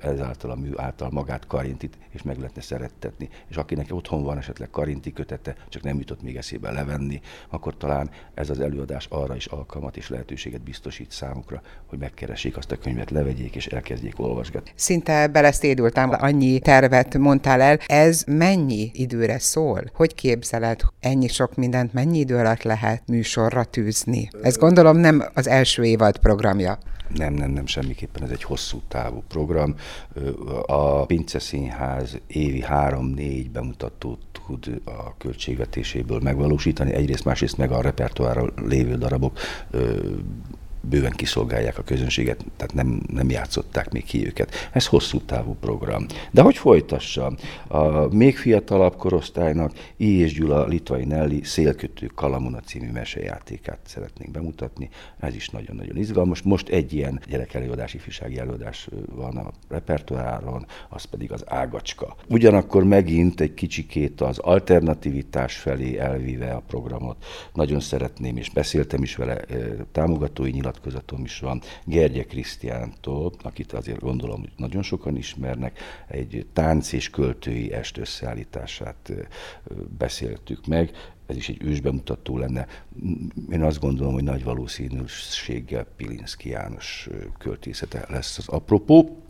ezáltal 0.00 0.50
a 0.50 0.54
mű 0.54 0.70
által 0.76 1.10
magát 1.10 1.46
karintit, 1.46 1.98
és 2.10 2.22
meg 2.22 2.36
lehetne 2.36 2.60
szerettetni. 2.60 3.28
És 3.48 3.56
akinek 3.56 3.86
otthon 3.90 4.22
van 4.22 4.38
esetleg 4.38 4.70
karinti 4.70 5.12
kötete, 5.12 5.56
csak 5.68 5.82
nem 5.82 5.98
jutott 5.98 6.22
még 6.22 6.36
eszébe 6.36 6.70
levenni, 6.70 7.20
akkor 7.48 7.76
talán 7.76 8.10
ez 8.34 8.50
az 8.50 8.60
előadás 8.60 9.06
arra 9.10 9.36
is 9.36 9.46
alkalmat 9.46 9.96
és 9.96 10.08
lehetőséget 10.08 10.62
biztosít 10.62 11.10
számukra, 11.10 11.62
hogy 11.86 11.98
megkeressék 11.98 12.56
azt 12.56 12.72
a 12.72 12.78
könyvet, 12.78 13.10
levegyék 13.10 13.54
és 13.54 13.66
elkezdjék 13.66 14.18
olvasgatni. 14.20 14.70
Szinte 14.74 15.26
belesztédültem 15.26 16.07
annyi 16.12 16.58
tervet 16.58 17.18
mondtál 17.18 17.60
el, 17.60 17.78
ez 17.86 18.22
mennyi 18.26 18.90
időre 18.92 19.38
szól? 19.38 19.84
Hogy 19.94 20.14
képzeled, 20.14 20.80
ennyi 21.00 21.28
sok 21.28 21.54
mindent 21.54 21.92
mennyi 21.92 22.18
idő 22.18 22.36
alatt 22.36 22.62
lehet 22.62 23.02
műsorra 23.06 23.64
tűzni? 23.64 24.28
Ez 24.42 24.56
gondolom 24.56 24.96
nem 24.96 25.24
az 25.34 25.46
első 25.46 25.84
évad 25.84 26.18
programja. 26.18 26.78
Nem, 27.14 27.34
nem, 27.34 27.50
nem, 27.50 27.66
semmiképpen 27.66 28.22
ez 28.22 28.30
egy 28.30 28.42
hosszú 28.42 28.80
távú 28.88 29.22
program. 29.28 29.74
A 30.66 31.06
Pince 31.06 31.38
Színház 31.38 32.18
évi 32.26 32.62
három-négy 32.62 33.50
bemutatót 33.50 34.18
tud 34.46 34.80
a 34.84 35.16
költségvetéséből 35.16 36.20
megvalósítani. 36.22 36.92
Egyrészt, 36.92 37.24
másrészt 37.24 37.56
meg 37.56 37.70
a 37.70 37.80
repertoárral 37.80 38.52
lévő 38.56 38.96
darabok 38.96 39.38
bőven 40.80 41.12
kiszolgálják 41.12 41.78
a 41.78 41.82
közönséget, 41.82 42.44
tehát 42.56 42.74
nem, 42.74 43.00
nem 43.12 43.30
játszották 43.30 43.90
még 43.90 44.04
ki 44.04 44.26
őket. 44.26 44.54
Ez 44.72 44.86
hosszú 44.86 45.20
távú 45.20 45.56
program. 45.60 46.06
De 46.30 46.42
hogy 46.42 46.56
folytassa? 46.56 47.32
A 47.68 48.14
még 48.14 48.36
fiatalabb 48.36 48.96
korosztálynak 48.96 49.72
I. 49.96 50.18
és 50.18 50.32
Gyula 50.32 50.66
Litvai 50.66 51.04
Nelli 51.04 51.42
Szélkötő 51.44 52.06
Kalamuna 52.06 52.60
című 52.60 52.90
mesejátékát 52.90 53.78
szeretnénk 53.86 54.30
bemutatni. 54.32 54.88
Ez 55.18 55.34
is 55.34 55.48
nagyon-nagyon 55.48 55.96
izgalmas. 55.96 56.42
Most 56.42 56.68
egy 56.68 56.92
ilyen 56.92 57.20
gyerekelőadás, 57.28 57.94
ifjúsági 57.94 58.38
előadás 58.38 58.88
van 59.14 59.36
a 59.36 59.50
repertoáron, 59.68 60.66
az 60.88 61.04
pedig 61.04 61.32
az 61.32 61.44
Ágacska. 61.46 62.16
Ugyanakkor 62.28 62.84
megint 62.84 63.40
egy 63.40 63.54
kicsikét 63.54 64.20
az 64.20 64.38
alternativitás 64.38 65.56
felé 65.56 65.98
elvíve 65.98 66.50
a 66.50 66.62
programot. 66.66 67.24
Nagyon 67.52 67.80
szeretném, 67.80 68.36
és 68.36 68.50
beszéltem 68.50 69.02
is 69.02 69.16
vele, 69.16 69.40
támogatói 69.92 70.50
nyilatkozatom 70.68 71.24
is 71.24 71.38
van 71.38 71.62
Gergye 71.84 72.24
Krisztiántól, 72.24 73.32
akit 73.42 73.72
azért 73.72 74.00
gondolom, 74.00 74.40
hogy 74.40 74.52
nagyon 74.56 74.82
sokan 74.82 75.16
ismernek, 75.16 75.78
egy 76.06 76.46
tánc 76.52 76.92
és 76.92 77.10
költői 77.10 77.72
est 77.72 77.98
összeállítását 77.98 79.12
beszéltük 79.98 80.66
meg, 80.66 80.90
ez 81.26 81.36
is 81.36 81.48
egy 81.48 81.62
ősbemutató 81.62 82.38
lenne. 82.38 82.66
Én 83.50 83.62
azt 83.62 83.80
gondolom, 83.80 84.12
hogy 84.12 84.22
nagy 84.22 84.44
valószínűséggel 84.44 85.86
Pilinszki 85.96 86.48
János 86.48 87.08
költészete 87.38 88.06
lesz 88.08 88.38
az 88.38 88.48
apropó. 88.48 89.22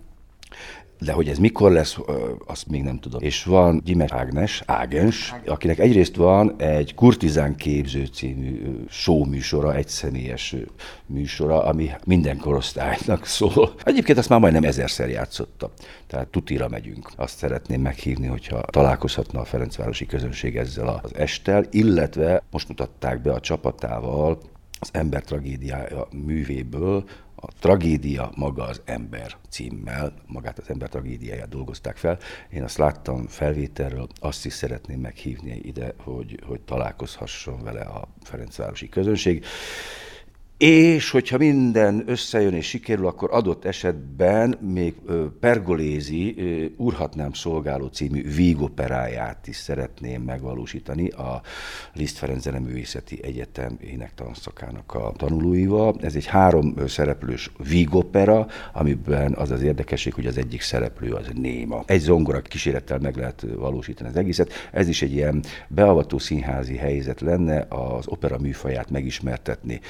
De 1.01 1.13
hogy 1.13 1.29
ez 1.29 1.39
mikor 1.39 1.73
lesz, 1.73 1.99
azt 2.47 2.69
még 2.69 2.83
nem 2.83 2.99
tudom. 2.99 3.23
És 3.23 3.45
van 3.45 3.81
Gyimer 3.85 4.13
Ágnes, 4.13 4.63
Ágens, 4.67 5.35
akinek 5.47 5.79
egyrészt 5.79 6.17
van 6.17 6.55
egy 6.57 6.95
Kurtizán 6.95 7.57
képző 7.57 8.05
című 8.05 8.85
show 8.89 9.25
műsora, 9.25 9.75
egy 9.75 9.89
személyes 9.89 10.57
műsora, 11.07 11.65
ami 11.65 11.91
minden 12.05 12.39
korosztálynak 12.39 13.27
szól. 13.37 13.75
Egyébként 13.85 14.19
azt 14.19 14.29
már 14.29 14.41
majdnem 14.41 14.65
ezerszer 14.65 15.09
játszotta. 15.09 15.73
Tehát 16.07 16.29
tutira 16.29 16.69
megyünk. 16.69 17.11
Azt 17.17 17.39
szeretném 17.39 17.81
meghívni, 17.81 18.27
hogyha 18.27 18.61
találkozhatna 18.61 19.41
a 19.41 19.45
Ferencvárosi 19.45 20.07
közönség 20.07 20.57
ezzel 20.57 21.01
az 21.03 21.15
estel, 21.15 21.65
illetve 21.71 22.43
most 22.51 22.69
mutatták 22.69 23.23
be 23.23 23.33
a 23.33 23.41
csapatával 23.41 24.39
az 24.81 24.89
ember 24.93 25.23
tragédiája 25.23 26.09
művéből 26.25 27.05
a 27.41 27.49
tragédia 27.59 28.31
maga 28.35 28.63
az 28.65 28.81
ember 28.85 29.37
címmel, 29.49 30.13
magát 30.27 30.59
az 30.59 30.71
ember 30.71 30.89
tragédiáját 30.89 31.49
dolgozták 31.49 31.97
fel. 31.97 32.19
Én 32.51 32.63
azt 32.63 32.79
láttam 32.79 33.27
felvételről, 33.27 34.09
azt 34.21 34.47
is 34.47 34.53
szeretném 34.53 35.01
meghívni 35.01 35.61
ide, 35.63 35.95
hogy, 35.99 36.41
hogy 36.47 36.61
találkozhasson 36.61 37.63
vele 37.63 37.81
a 37.81 38.09
Ferencvárosi 38.23 38.89
közönség. 38.89 39.45
És 40.59 41.11
hogyha 41.11 41.37
minden 41.37 42.03
összejön 42.07 42.55
és 42.55 42.67
sikerül, 42.67 43.07
akkor 43.07 43.29
adott 43.33 43.65
esetben 43.65 44.59
még 44.61 44.95
Pergolézi 45.41 46.35
Urhatnám 46.77 47.33
Szolgáló 47.33 47.87
című 47.87 48.35
vígoperáját 48.35 49.47
is 49.47 49.57
szeretném 49.57 50.23
megvalósítani 50.23 51.09
a 51.09 51.43
Liszt 51.95 52.19
Ferenc 52.19 52.43
Zeneművészeti 52.43 53.21
Egyetem 53.23 53.79
énektaranszakának 53.81 54.95
a 54.95 55.13
tanulóival. 55.17 55.97
Ez 56.01 56.15
egy 56.15 56.27
három 56.27 56.75
szereplős 56.87 57.51
vígopera, 57.69 58.47
amiben 58.73 59.35
az 59.35 59.51
az 59.51 59.63
érdekesség, 59.63 60.15
hogy 60.15 60.27
az 60.27 60.39
egyik 60.39 60.61
szereplő 60.61 61.13
az 61.13 61.27
néma. 61.35 61.83
Egy 61.87 62.01
zongora 62.01 62.41
kísérettel 62.41 62.99
meg 62.99 63.17
lehet 63.17 63.47
valósítani 63.57 64.09
az 64.09 64.17
egészet. 64.17 64.53
Ez 64.73 64.89
is 64.89 65.03
egy 65.03 65.13
ilyen 65.13 65.43
beavató 65.69 66.19
színházi 66.19 66.77
helyzet 66.77 67.21
lenne, 67.21 67.67
az 67.69 68.07
opera 68.09 68.39
műfaját 68.39 68.91
megismertetni 68.91 69.81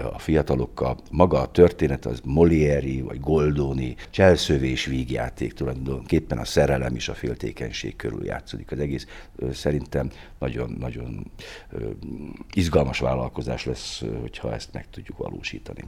a 0.00 0.18
fiatalokkal. 0.18 0.98
Maga 1.10 1.40
a 1.40 1.50
történet 1.50 2.06
az 2.06 2.20
Molieri 2.24 3.00
vagy 3.00 3.20
Goldoni, 3.20 3.96
cselszövés 4.10 4.84
vígjáték 4.84 5.52
tulajdonképpen 5.52 6.38
a 6.38 6.44
szerelem 6.44 6.94
és 6.94 7.08
a 7.08 7.14
féltékenység 7.14 7.96
körül 7.96 8.24
játszódik 8.24 8.72
az 8.72 8.78
egész. 8.78 9.06
Szerintem 9.52 10.10
nagyon-nagyon 10.38 11.30
izgalmas 12.54 12.98
vállalkozás 12.98 13.64
lesz, 13.64 14.02
hogyha 14.20 14.54
ezt 14.54 14.68
meg 14.72 14.86
tudjuk 14.90 15.18
valósítani. 15.18 15.84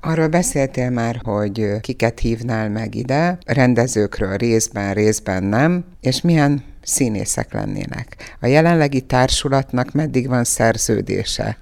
Arról 0.00 0.28
beszéltél 0.28 0.90
már, 0.90 1.20
hogy 1.24 1.80
kiket 1.80 2.18
hívnál 2.18 2.68
meg 2.70 2.94
ide, 2.94 3.38
rendezőkről 3.46 4.36
részben, 4.36 4.94
részben 4.94 5.44
nem, 5.44 5.84
és 6.00 6.20
milyen 6.20 6.64
színészek 6.82 7.52
lennének. 7.52 8.36
A 8.40 8.46
jelenlegi 8.46 9.00
társulatnak 9.00 9.92
meddig 9.92 10.28
van 10.28 10.44
szerződése? 10.44 11.58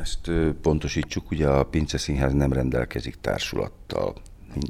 Ezt 0.00 0.30
pontosítsuk, 0.62 1.30
ugye 1.30 1.48
a 1.48 1.64
Pince 1.64 1.98
Színház 1.98 2.32
nem 2.32 2.52
rendelkezik 2.52 3.16
társulattal, 3.20 4.14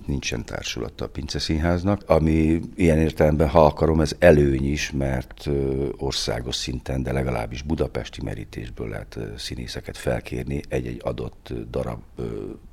nincsen 0.07 0.45
társulata 0.45 1.05
a 1.05 1.09
Pince 1.09 1.39
Színháznak, 1.39 2.03
ami 2.07 2.61
ilyen 2.75 2.99
értelemben, 2.99 3.49
ha 3.49 3.65
akarom, 3.65 4.01
ez 4.01 4.17
előny 4.19 4.71
is, 4.71 4.91
mert 4.91 5.49
országos 5.97 6.55
szinten, 6.55 7.03
de 7.03 7.13
legalábbis 7.13 7.63
budapesti 7.63 8.23
merítésből 8.23 8.89
lehet 8.89 9.19
színészeket 9.37 9.97
felkérni 9.97 10.61
egy-egy 10.69 11.01
adott 11.05 11.53
darab 11.71 12.01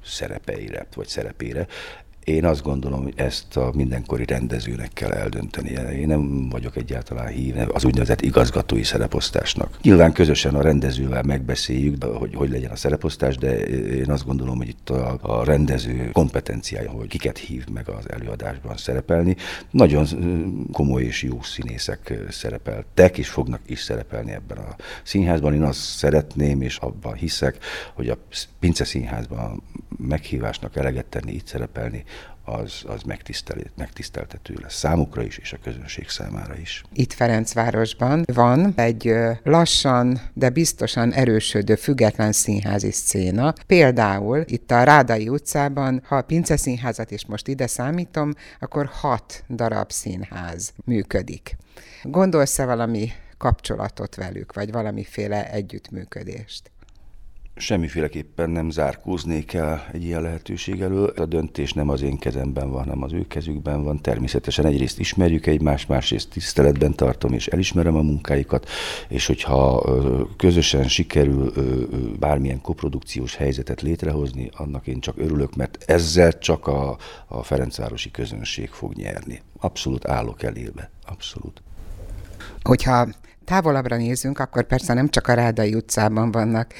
szerepeire, 0.03 0.87
vagy 0.95 1.07
szerepére. 1.07 1.67
Én 2.25 2.45
azt 2.45 2.61
gondolom, 2.61 3.03
hogy 3.03 3.13
ezt 3.15 3.57
a 3.57 3.71
mindenkori 3.75 4.25
rendezőnek 4.25 4.93
kell 4.93 5.11
eldöntenie. 5.11 5.97
Én 5.99 6.07
nem 6.07 6.49
vagyok 6.49 6.75
egyáltalán 6.75 7.27
hív 7.27 7.55
az 7.73 7.85
úgynevezett 7.85 8.21
igazgatói 8.21 8.83
szereposztásnak. 8.83 9.77
Nyilván 9.81 10.11
közösen 10.11 10.55
a 10.55 10.61
rendezővel 10.61 11.23
megbeszéljük, 11.23 12.03
hogy 12.03 12.35
hogy 12.35 12.49
legyen 12.49 12.71
a 12.71 12.75
szereposztás, 12.75 13.37
de 13.37 13.57
én 13.67 14.11
azt 14.11 14.25
gondolom, 14.25 14.57
hogy 14.57 14.67
itt 14.67 14.89
a, 14.89 15.17
a 15.21 15.43
rendező 15.43 16.09
kompetenciája, 16.11 16.89
hogy 16.89 17.07
kiket 17.07 17.37
hív 17.37 17.67
meg 17.67 17.89
az 17.89 18.09
előadásban 18.09 18.77
szerepelni. 18.77 19.35
Nagyon 19.71 20.07
komoly 20.71 21.03
és 21.03 21.23
jó 21.23 21.41
színészek 21.41 22.13
szerepeltek, 22.29 23.17
és 23.17 23.29
fognak 23.29 23.61
is 23.65 23.79
szerepelni 23.79 24.31
ebben 24.31 24.57
a 24.57 24.75
színházban. 25.03 25.53
Én 25.53 25.63
azt 25.63 25.79
szeretném, 25.79 26.61
és 26.61 26.77
abban 26.77 27.13
hiszek, 27.13 27.57
hogy 27.93 28.09
a 28.09 28.17
Pince 28.59 28.83
Színházban 28.83 29.63
meghívásnak 29.97 30.75
eleget 30.75 31.05
tenni, 31.05 31.31
itt 31.33 31.47
szerepelni, 31.47 32.03
az, 32.45 32.83
az 32.87 33.01
megtiszteltető 33.75 34.53
lesz 34.61 34.75
számukra 34.75 35.23
is, 35.23 35.37
és 35.37 35.53
a 35.53 35.57
közönség 35.63 36.09
számára 36.09 36.55
is. 36.57 36.83
Itt 36.93 37.13
Ferencvárosban 37.13 38.23
van 38.33 38.73
egy 38.75 39.13
lassan, 39.43 40.21
de 40.33 40.49
biztosan 40.49 41.13
erősödő 41.13 41.75
független 41.75 42.31
színházi 42.31 42.91
szcéna. 42.91 43.53
Például 43.67 44.43
itt 44.45 44.71
a 44.71 44.83
Rádai 44.83 45.29
utcában, 45.29 46.01
ha 46.07 46.15
a 46.15 46.21
Pince 46.21 46.57
Színházat 46.57 47.11
is 47.11 47.25
most 47.25 47.47
ide 47.47 47.67
számítom, 47.67 48.33
akkor 48.59 48.85
hat 48.85 49.43
darab 49.49 49.91
színház 49.91 50.73
működik. 50.85 51.57
Gondolsz-e 52.03 52.65
valami 52.65 53.11
kapcsolatot 53.37 54.15
velük, 54.15 54.53
vagy 54.53 54.71
valamiféle 54.71 55.51
együttműködést? 55.51 56.71
Semmiféleképpen 57.55 58.49
nem 58.49 58.69
zárkóznék 58.69 59.53
el 59.53 59.87
egy 59.91 60.03
ilyen 60.03 60.21
lehetőség 60.21 60.81
elől. 60.81 61.13
A 61.15 61.25
döntés 61.25 61.73
nem 61.73 61.89
az 61.89 62.01
én 62.01 62.17
kezemben 62.17 62.71
van, 62.71 62.83
hanem 62.83 63.03
az 63.03 63.13
ő 63.13 63.27
kezükben 63.27 63.83
van. 63.83 64.01
Természetesen 64.01 64.65
egyrészt 64.65 64.99
ismerjük 64.99 65.45
egymást, 65.45 65.87
másrészt 65.87 66.29
tiszteletben 66.29 66.93
tartom 66.93 67.33
és 67.33 67.47
elismerem 67.47 67.95
a 67.95 68.01
munkáikat, 68.01 68.69
és 69.07 69.25
hogyha 69.25 69.83
közösen 70.37 70.87
sikerül 70.87 71.53
bármilyen 72.19 72.61
koprodukciós 72.61 73.35
helyzetet 73.35 73.81
létrehozni, 73.81 74.49
annak 74.53 74.87
én 74.87 74.99
csak 74.99 75.17
örülök, 75.17 75.55
mert 75.55 75.83
ezzel 75.87 76.37
csak 76.37 76.67
a, 76.67 76.97
a 77.27 77.43
Ferencvárosi 77.43 78.11
közönség 78.11 78.69
fog 78.69 78.93
nyerni. 78.93 79.41
Abszolút 79.59 80.07
állok 80.07 80.43
elébe, 80.43 80.91
abszolút. 81.05 81.61
Hogyha 82.61 83.07
távolabbra 83.45 83.95
nézünk, 83.97 84.39
akkor 84.39 84.63
persze 84.63 84.93
nem 84.93 85.09
csak 85.09 85.27
a 85.27 85.33
Rádai 85.33 85.73
utcában 85.73 86.31
vannak 86.31 86.73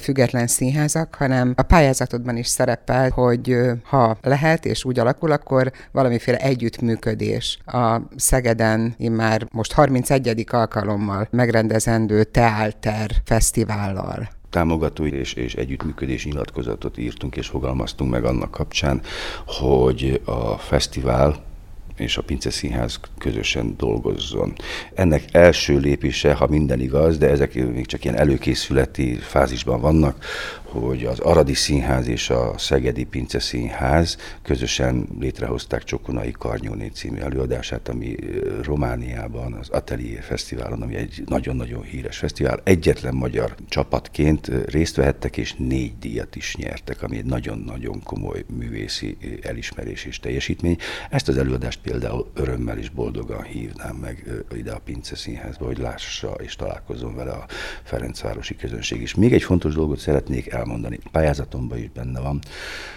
független 0.00 0.46
színházak, 0.46 1.14
hanem 1.14 1.52
a 1.56 1.62
pályázatodban 1.62 2.36
is 2.36 2.46
szerepel, 2.46 3.10
hogy 3.10 3.56
ha 3.84 4.16
lehet 4.22 4.64
és 4.64 4.84
úgy 4.84 4.98
alakul, 4.98 5.32
akkor 5.32 5.72
valamiféle 5.92 6.38
együttműködés 6.38 7.58
a 7.66 7.96
Szegeden 8.16 8.94
már 9.10 9.46
most 9.50 9.72
31. 9.72 10.44
alkalommal 10.50 11.28
megrendezendő 11.30 12.24
Teálter 12.24 13.10
fesztivállal 13.24 14.28
támogatói 14.50 15.12
és, 15.12 15.32
és 15.32 15.54
együttműködés 15.54 16.24
nyilatkozatot 16.24 16.98
írtunk 16.98 17.36
és 17.36 17.46
fogalmaztunk 17.46 18.10
meg 18.10 18.24
annak 18.24 18.50
kapcsán, 18.50 19.00
hogy 19.46 20.20
a 20.24 20.58
fesztivál 20.58 21.51
és 21.96 22.16
a 22.16 22.22
Pince 22.22 22.50
Színház 22.50 23.00
közösen 23.18 23.74
dolgozzon. 23.76 24.52
Ennek 24.94 25.24
első 25.32 25.78
lépése, 25.78 26.32
ha 26.32 26.46
minden 26.46 26.80
igaz, 26.80 27.18
de 27.18 27.28
ezek 27.28 27.54
még 27.54 27.86
csak 27.86 28.04
ilyen 28.04 28.16
előkészületi 28.16 29.14
fázisban 29.14 29.80
vannak, 29.80 30.24
hogy 30.72 31.04
az 31.04 31.18
Aradi 31.18 31.54
Színház 31.54 32.06
és 32.06 32.30
a 32.30 32.54
Szegedi 32.58 33.04
Pince 33.04 33.38
Színház 33.38 34.16
közösen 34.42 35.08
létrehozták 35.20 35.84
Csokonai 35.84 36.30
Karnyóné 36.30 36.86
című 36.86 37.18
előadását, 37.18 37.88
ami 37.88 38.16
Romániában, 38.62 39.52
az 39.52 39.68
Atelier 39.68 40.22
Fesztiválon, 40.22 40.82
ami 40.82 40.96
egy 40.96 41.22
nagyon-nagyon 41.26 41.82
híres 41.82 42.18
fesztivál. 42.18 42.60
Egyetlen 42.64 43.14
magyar 43.14 43.54
csapatként 43.68 44.50
részt 44.66 44.96
vehettek, 44.96 45.36
és 45.36 45.54
négy 45.54 45.98
díjat 45.98 46.36
is 46.36 46.56
nyertek, 46.56 47.02
ami 47.02 47.16
egy 47.16 47.24
nagyon-nagyon 47.24 48.02
komoly 48.02 48.44
művészi 48.56 49.16
elismerés 49.42 50.04
és 50.04 50.18
teljesítmény. 50.18 50.76
Ezt 51.10 51.28
az 51.28 51.36
előadást 51.36 51.80
például 51.82 52.30
örömmel 52.34 52.78
és 52.78 52.88
boldogan 52.88 53.42
hívnám 53.42 53.96
meg 53.96 54.44
ide 54.56 54.72
a 54.72 54.80
Pince 54.84 55.16
Színházba, 55.16 55.64
hogy 55.64 55.78
lássa 55.78 56.30
és 56.30 56.56
találkozzon 56.56 57.14
vele 57.14 57.32
a 57.32 57.46
Ferencvárosi 57.82 58.56
közönség 58.56 59.00
is. 59.00 59.14
Még 59.14 59.32
egy 59.32 59.42
fontos 59.42 59.74
dolgot 59.74 59.98
szeretnék 59.98 60.46
el 60.46 60.62
elmondani. 60.62 60.98
Pályázatomban 61.10 61.78
is 61.78 61.90
benne 61.90 62.20
van, 62.20 62.38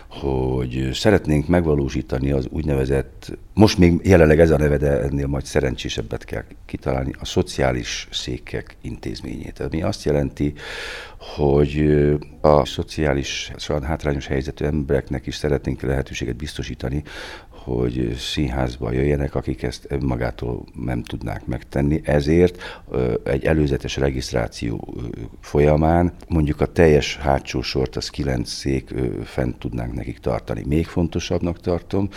hogy 0.08 0.90
szeretnénk 0.94 1.48
megvalósítani 1.48 2.32
az 2.32 2.48
úgynevezett, 2.50 3.38
most 3.54 3.78
még 3.78 4.00
jelenleg 4.04 4.40
ez 4.40 4.50
a 4.50 4.58
neve, 4.58 4.78
de 4.78 5.02
ennél 5.02 5.28
majd 5.28 5.46
szerencsésebbet 5.46 6.26
kell 6.26 6.44
kitalálni, 6.66 7.12
a 7.20 7.26
szociális 7.26 8.08
székek 8.12 8.78
intézményét. 8.82 9.60
Ami 9.60 9.82
azt 9.82 10.04
jelenti, 10.04 10.54
hogy 11.18 12.00
a 12.42 12.66
szociális, 12.66 13.52
hátrányos 13.84 14.28
helyzetű 14.28 14.66
embereknek 14.66 15.28
is 15.28 15.36
szeretnénk 15.36 15.82
lehetőséget 15.82 16.36
biztosítani, 16.36 17.04
hogy 17.66 18.16
színházba 18.18 18.92
jöjjenek, 18.92 19.36
akik 19.36 19.64
ezt 19.64 19.88
magától 20.00 20.64
nem 20.86 21.04
tudnák 21.04 21.46
megtenni. 21.46 22.02
Ezért 22.04 22.62
egy 23.24 23.46
előzetes 23.46 23.98
regisztráció 23.98 24.94
folyamán 25.40 26.14
mondjuk 26.28 26.62
a 26.62 26.66
teljes 26.66 27.18
hátsó 27.18 27.62
sort, 27.62 27.96
az 27.96 28.10
kilenc 28.10 28.50
szék 28.50 28.94
fent 29.24 29.58
tudnánk 29.58 29.94
nekik 29.94 30.20
tartani. 30.20 30.64
Még 30.68 30.86
fontosabbnak 30.86 31.60
tartom, 31.60 32.10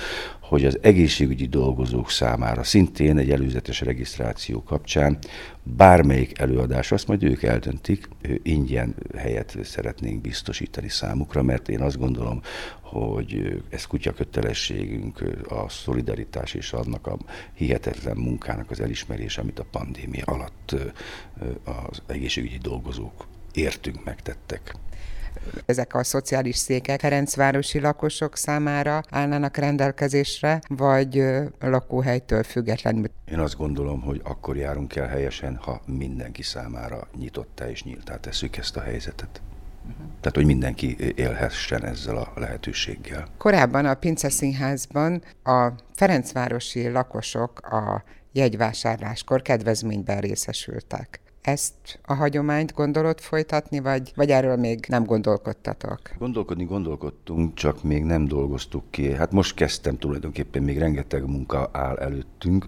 hogy 0.48 0.64
az 0.64 0.78
egészségügyi 0.80 1.46
dolgozók 1.46 2.10
számára 2.10 2.62
szintén 2.62 3.18
egy 3.18 3.30
előzetes 3.30 3.80
regisztráció 3.80 4.62
kapcsán 4.62 5.18
bármelyik 5.62 6.38
előadás, 6.38 6.92
azt 6.92 7.06
majd 7.06 7.22
ők 7.22 7.42
eldöntik, 7.42 8.08
ingyen 8.42 8.94
helyet 9.16 9.58
szeretnénk 9.62 10.20
biztosítani 10.20 10.88
számukra, 10.88 11.42
mert 11.42 11.68
én 11.68 11.80
azt 11.80 11.98
gondolom, 11.98 12.40
hogy 12.80 13.62
ez 13.68 13.86
kutya 13.86 14.12
kötelességünk, 14.12 15.22
a 15.48 15.68
szolidaritás 15.68 16.54
és 16.54 16.72
annak 16.72 17.06
a 17.06 17.18
hihetetlen 17.54 18.16
munkának 18.16 18.70
az 18.70 18.80
elismerése, 18.80 19.40
amit 19.40 19.58
a 19.58 19.66
pandémia 19.70 20.24
alatt 20.24 20.74
az 21.64 22.02
egészségügyi 22.06 22.58
dolgozók 22.58 23.26
értünk, 23.52 24.04
megtettek. 24.04 24.74
Ezek 25.66 25.94
a 25.94 26.04
szociális 26.04 26.56
székek 26.56 27.00
Ferencvárosi 27.00 27.80
lakosok 27.80 28.36
számára 28.36 29.02
állnának 29.10 29.56
rendelkezésre, 29.56 30.60
vagy 30.68 31.24
lakóhelytől 31.60 32.42
függetlenül? 32.42 33.04
Én 33.24 33.38
azt 33.38 33.56
gondolom, 33.56 34.00
hogy 34.00 34.20
akkor 34.24 34.56
járunk 34.56 34.96
el 34.96 35.06
helyesen, 35.06 35.56
ha 35.56 35.80
mindenki 35.86 36.42
számára 36.42 37.08
nyitottá 37.18 37.70
és 37.70 37.84
nyíltá 37.84 38.16
tesszük 38.16 38.56
ezt 38.56 38.76
a 38.76 38.80
helyzetet. 38.80 39.40
Uh-huh. 39.80 40.06
Tehát, 40.20 40.36
hogy 40.36 40.46
mindenki 40.46 40.96
élhessen 41.14 41.84
ezzel 41.84 42.16
a 42.16 42.32
lehetőséggel. 42.36 43.28
Korábban 43.38 43.86
a 43.86 43.94
Pince 43.94 44.28
Színházban 44.28 45.22
a 45.44 45.68
Ferencvárosi 45.94 46.88
lakosok 46.88 47.60
a 47.60 48.04
jegyvásárláskor 48.32 49.42
kedvezményben 49.42 50.20
részesültek 50.20 51.20
ezt 51.48 52.00
a 52.04 52.14
hagyományt 52.14 52.74
gondolod 52.74 53.20
folytatni, 53.20 53.80
vagy, 53.80 54.12
vagy 54.16 54.30
erről 54.30 54.56
még 54.56 54.84
nem 54.88 55.04
gondolkodtatok? 55.04 56.00
Gondolkodni 56.18 56.64
gondolkodtunk, 56.64 57.54
csak 57.54 57.82
még 57.82 58.04
nem 58.04 58.24
dolgoztuk 58.24 58.84
ki. 58.90 59.12
Hát 59.12 59.32
most 59.32 59.54
kezdtem 59.54 59.98
tulajdonképpen, 59.98 60.62
még 60.62 60.78
rengeteg 60.78 61.26
munka 61.26 61.70
áll 61.72 61.96
előttünk. 61.96 62.64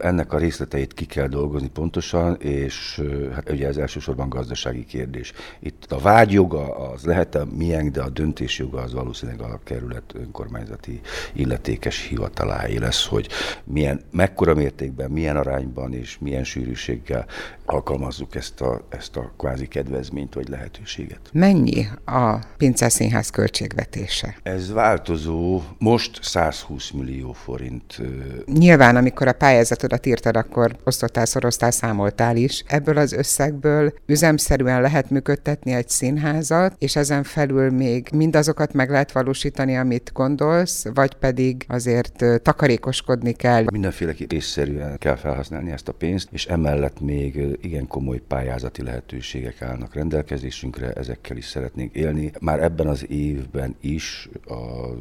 Ennek 0.00 0.32
a 0.32 0.38
részleteit 0.38 0.94
ki 0.94 1.04
kell 1.04 1.26
dolgozni 1.26 1.68
pontosan, 1.68 2.36
és 2.40 3.02
hát 3.32 3.50
ugye 3.50 3.66
ez 3.66 3.76
elsősorban 3.76 4.28
gazdasági 4.28 4.84
kérdés. 4.84 5.32
Itt 5.60 5.92
a 5.92 5.98
vágyjoga 5.98 6.76
az 6.76 7.04
lehet 7.04 7.34
a 7.34 7.46
miénk, 7.56 7.90
de 7.90 8.02
a 8.02 8.08
döntésjoga 8.08 8.80
az 8.80 8.92
valószínűleg 8.92 9.40
a 9.40 9.60
kerület 9.64 10.14
önkormányzati 10.14 11.00
illetékes 11.32 12.06
hivataláé 12.06 12.76
lesz, 12.76 13.06
hogy 13.06 13.28
milyen, 13.64 14.00
mekkora 14.10 14.54
mértékben, 14.54 15.10
milyen 15.10 15.36
arányban 15.36 15.94
és 15.94 16.18
milyen 16.18 16.44
sűrűséggel 16.44 17.26
alkalmazni 17.64 18.02
alkalmazzuk 18.04 18.34
ezt 18.34 18.60
a, 18.60 18.86
ezt 18.88 19.16
a 19.16 19.32
kvázi 19.38 19.66
kedvezményt 19.66 20.34
vagy 20.34 20.48
lehetőséget. 20.48 21.20
Mennyi 21.32 21.86
a 22.04 22.38
Pince 22.56 22.88
Színház 22.88 23.30
költségvetése? 23.30 24.36
Ez 24.42 24.72
változó, 24.72 25.62
most 25.78 26.18
120 26.22 26.90
millió 26.90 27.32
forint. 27.32 28.00
Nyilván, 28.46 28.96
amikor 28.96 29.28
a 29.28 29.32
pályázatodat 29.32 30.06
írtad, 30.06 30.36
akkor 30.36 30.76
osztottál, 30.84 31.26
szoroztál, 31.26 31.70
számoltál 31.70 32.36
is. 32.36 32.64
Ebből 32.66 32.98
az 32.98 33.12
összegből 33.12 33.94
üzemszerűen 34.06 34.80
lehet 34.80 35.10
működtetni 35.10 35.72
egy 35.72 35.88
színházat, 35.88 36.74
és 36.78 36.96
ezen 36.96 37.22
felül 37.22 37.70
még 37.70 38.08
mindazokat 38.12 38.72
meg 38.72 38.90
lehet 38.90 39.12
valósítani, 39.12 39.76
amit 39.76 40.10
gondolsz, 40.14 40.86
vagy 40.94 41.14
pedig 41.14 41.64
azért 41.68 42.24
takarékoskodni 42.42 43.32
kell. 43.32 43.64
Mindenféle 43.72 44.12
észszerűen 44.28 44.98
kell 44.98 45.16
felhasználni 45.16 45.70
ezt 45.70 45.88
a 45.88 45.92
pénzt, 45.92 46.28
és 46.32 46.46
emellett 46.46 47.00
még 47.00 47.58
igen 47.60 47.83
komoly 47.86 48.18
pályázati 48.18 48.82
lehetőségek 48.82 49.62
állnak 49.62 49.94
rendelkezésünkre, 49.94 50.92
ezekkel 50.92 51.36
is 51.36 51.44
szeretnénk 51.44 51.94
élni. 51.94 52.32
Már 52.40 52.62
ebben 52.62 52.86
az 52.86 53.10
évben 53.10 53.76
is 53.80 54.28
a 54.46 54.92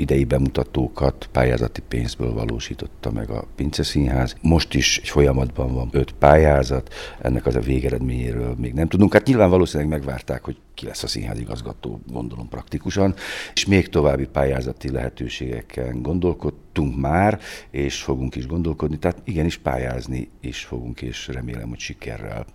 idei 0.00 0.24
bemutatókat 0.24 1.28
pályázati 1.32 1.80
pénzből 1.88 2.32
valósította 2.32 3.10
meg 3.10 3.30
a 3.30 3.44
Pince 3.54 3.82
Színház. 3.82 4.36
Most 4.40 4.74
is 4.74 4.98
egy 4.98 5.08
folyamatban 5.08 5.74
van 5.74 5.88
öt 5.92 6.12
pályázat, 6.12 6.94
ennek 7.20 7.46
az 7.46 7.54
a 7.54 7.60
végeredményéről 7.60 8.54
még 8.58 8.72
nem 8.72 8.88
tudunk. 8.88 9.12
Hát 9.12 9.26
nyilván 9.26 9.50
valószínűleg 9.50 9.92
megvárták, 9.92 10.44
hogy 10.44 10.56
ki 10.74 10.86
lesz 10.86 11.02
a 11.02 11.06
színház 11.06 11.38
igazgató, 11.38 12.00
gondolom 12.12 12.48
praktikusan, 12.48 13.14
és 13.54 13.66
még 13.66 13.88
további 13.88 14.26
pályázati 14.26 14.90
lehetőségeken 14.90 16.02
gondolkodtunk 16.02 17.00
már, 17.00 17.40
és 17.70 18.02
fogunk 18.02 18.36
is 18.36 18.46
gondolkodni, 18.46 18.98
tehát 18.98 19.22
igenis 19.24 19.58
pályázni 19.58 20.30
is 20.40 20.64
fogunk, 20.64 21.02
és 21.02 21.28
remélem, 21.28 21.68
hogy 21.68 21.78
sikerrel. 21.78 22.46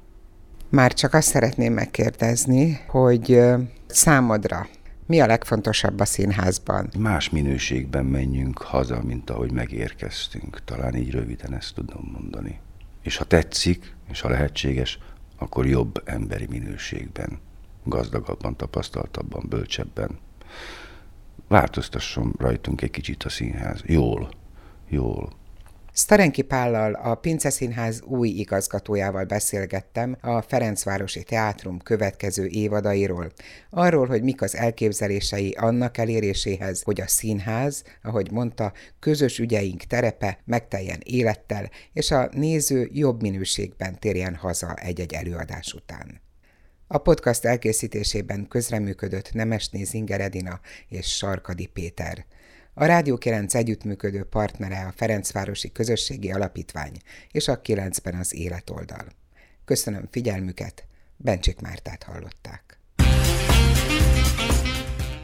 Már 0.69 0.93
csak 0.93 1.13
azt 1.13 1.27
szeretném 1.27 1.73
megkérdezni, 1.73 2.79
hogy 2.87 3.39
számodra 3.87 4.67
mi 5.05 5.19
a 5.19 5.25
legfontosabb 5.25 5.99
a 5.99 6.05
színházban? 6.05 6.89
Más 6.97 7.29
minőségben 7.29 8.05
menjünk 8.05 8.57
haza, 8.57 9.01
mint 9.03 9.29
ahogy 9.29 9.51
megérkeztünk. 9.51 10.63
Talán 10.63 10.95
így 10.95 11.11
röviden 11.11 11.53
ezt 11.53 11.75
tudom 11.75 12.09
mondani. 12.13 12.59
És 13.01 13.17
ha 13.17 13.23
tetszik, 13.23 13.95
és 14.09 14.21
ha 14.21 14.29
lehetséges, 14.29 14.99
akkor 15.37 15.65
jobb 15.67 16.01
emberi 16.05 16.45
minőségben, 16.49 17.39
gazdagabban, 17.83 18.55
tapasztaltabban, 18.55 19.45
bölcsebben. 19.49 20.19
Változtasson 21.47 22.33
rajtunk 22.37 22.81
egy 22.81 22.91
kicsit 22.91 23.23
a 23.23 23.29
színház. 23.29 23.81
Jól, 23.85 24.29
jól. 24.89 25.29
Starenki 25.97 26.41
Pállal, 26.41 26.93
a 26.93 27.15
Pince 27.15 27.49
Színház 27.49 28.01
új 28.01 28.29
igazgatójával 28.29 29.23
beszélgettem 29.23 30.17
a 30.21 30.41
Ferencvárosi 30.41 31.23
Teátrum 31.23 31.79
következő 31.79 32.45
évadairól. 32.45 33.31
Arról, 33.69 34.07
hogy 34.07 34.23
mik 34.23 34.41
az 34.41 34.55
elképzelései 34.55 35.51
annak 35.51 35.97
eléréséhez, 35.97 36.81
hogy 36.81 37.01
a 37.01 37.07
színház, 37.07 37.83
ahogy 38.03 38.31
mondta, 38.31 38.73
közös 38.99 39.39
ügyeink 39.39 39.83
terepe 39.83 40.39
megteljen 40.45 40.99
élettel, 41.03 41.69
és 41.93 42.11
a 42.11 42.29
néző 42.31 42.89
jobb 42.91 43.21
minőségben 43.21 43.99
térjen 43.99 44.35
haza 44.35 44.73
egy-egy 44.73 45.13
előadás 45.13 45.73
után. 45.73 46.21
A 46.87 46.97
podcast 46.97 47.45
elkészítésében 47.45 48.47
közreműködött 48.47 49.33
Nemesné 49.33 49.83
Zinger 49.83 50.21
Edina 50.21 50.59
és 50.87 51.15
Sarkadi 51.15 51.65
Péter. 51.65 52.25
A 52.77 52.85
Rádió 52.85 53.17
9 53.17 53.55
együttműködő 53.55 54.23
partnere 54.23 54.85
a 54.87 54.93
Ferencvárosi 54.95 55.71
Közösségi 55.71 56.31
Alapítvány 56.31 56.91
és 57.31 57.47
a 57.47 57.61
9-ben 57.61 58.15
az 58.15 58.35
Életoldal. 58.35 59.05
Köszönöm 59.65 60.07
figyelmüket, 60.11 60.85
Bencsik 61.17 61.61
Mártát 61.61 62.03
hallották. 62.03 62.79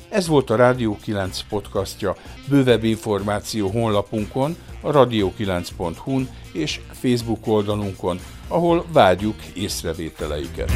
Ez 0.10 0.28
volt 0.28 0.50
a 0.50 0.56
Rádió 0.56 0.98
9 1.02 1.42
podcastja. 1.50 2.16
Bővebb 2.50 2.84
információ 2.84 3.70
honlapunkon, 3.70 4.56
a 4.82 4.92
radio9.hu-n 4.92 6.30
és 6.54 6.80
Facebook 6.92 7.48
oldalunkon, 7.48 8.20
ahol 8.48 8.86
várjuk 8.92 9.46
észrevételeiket. 9.56 10.72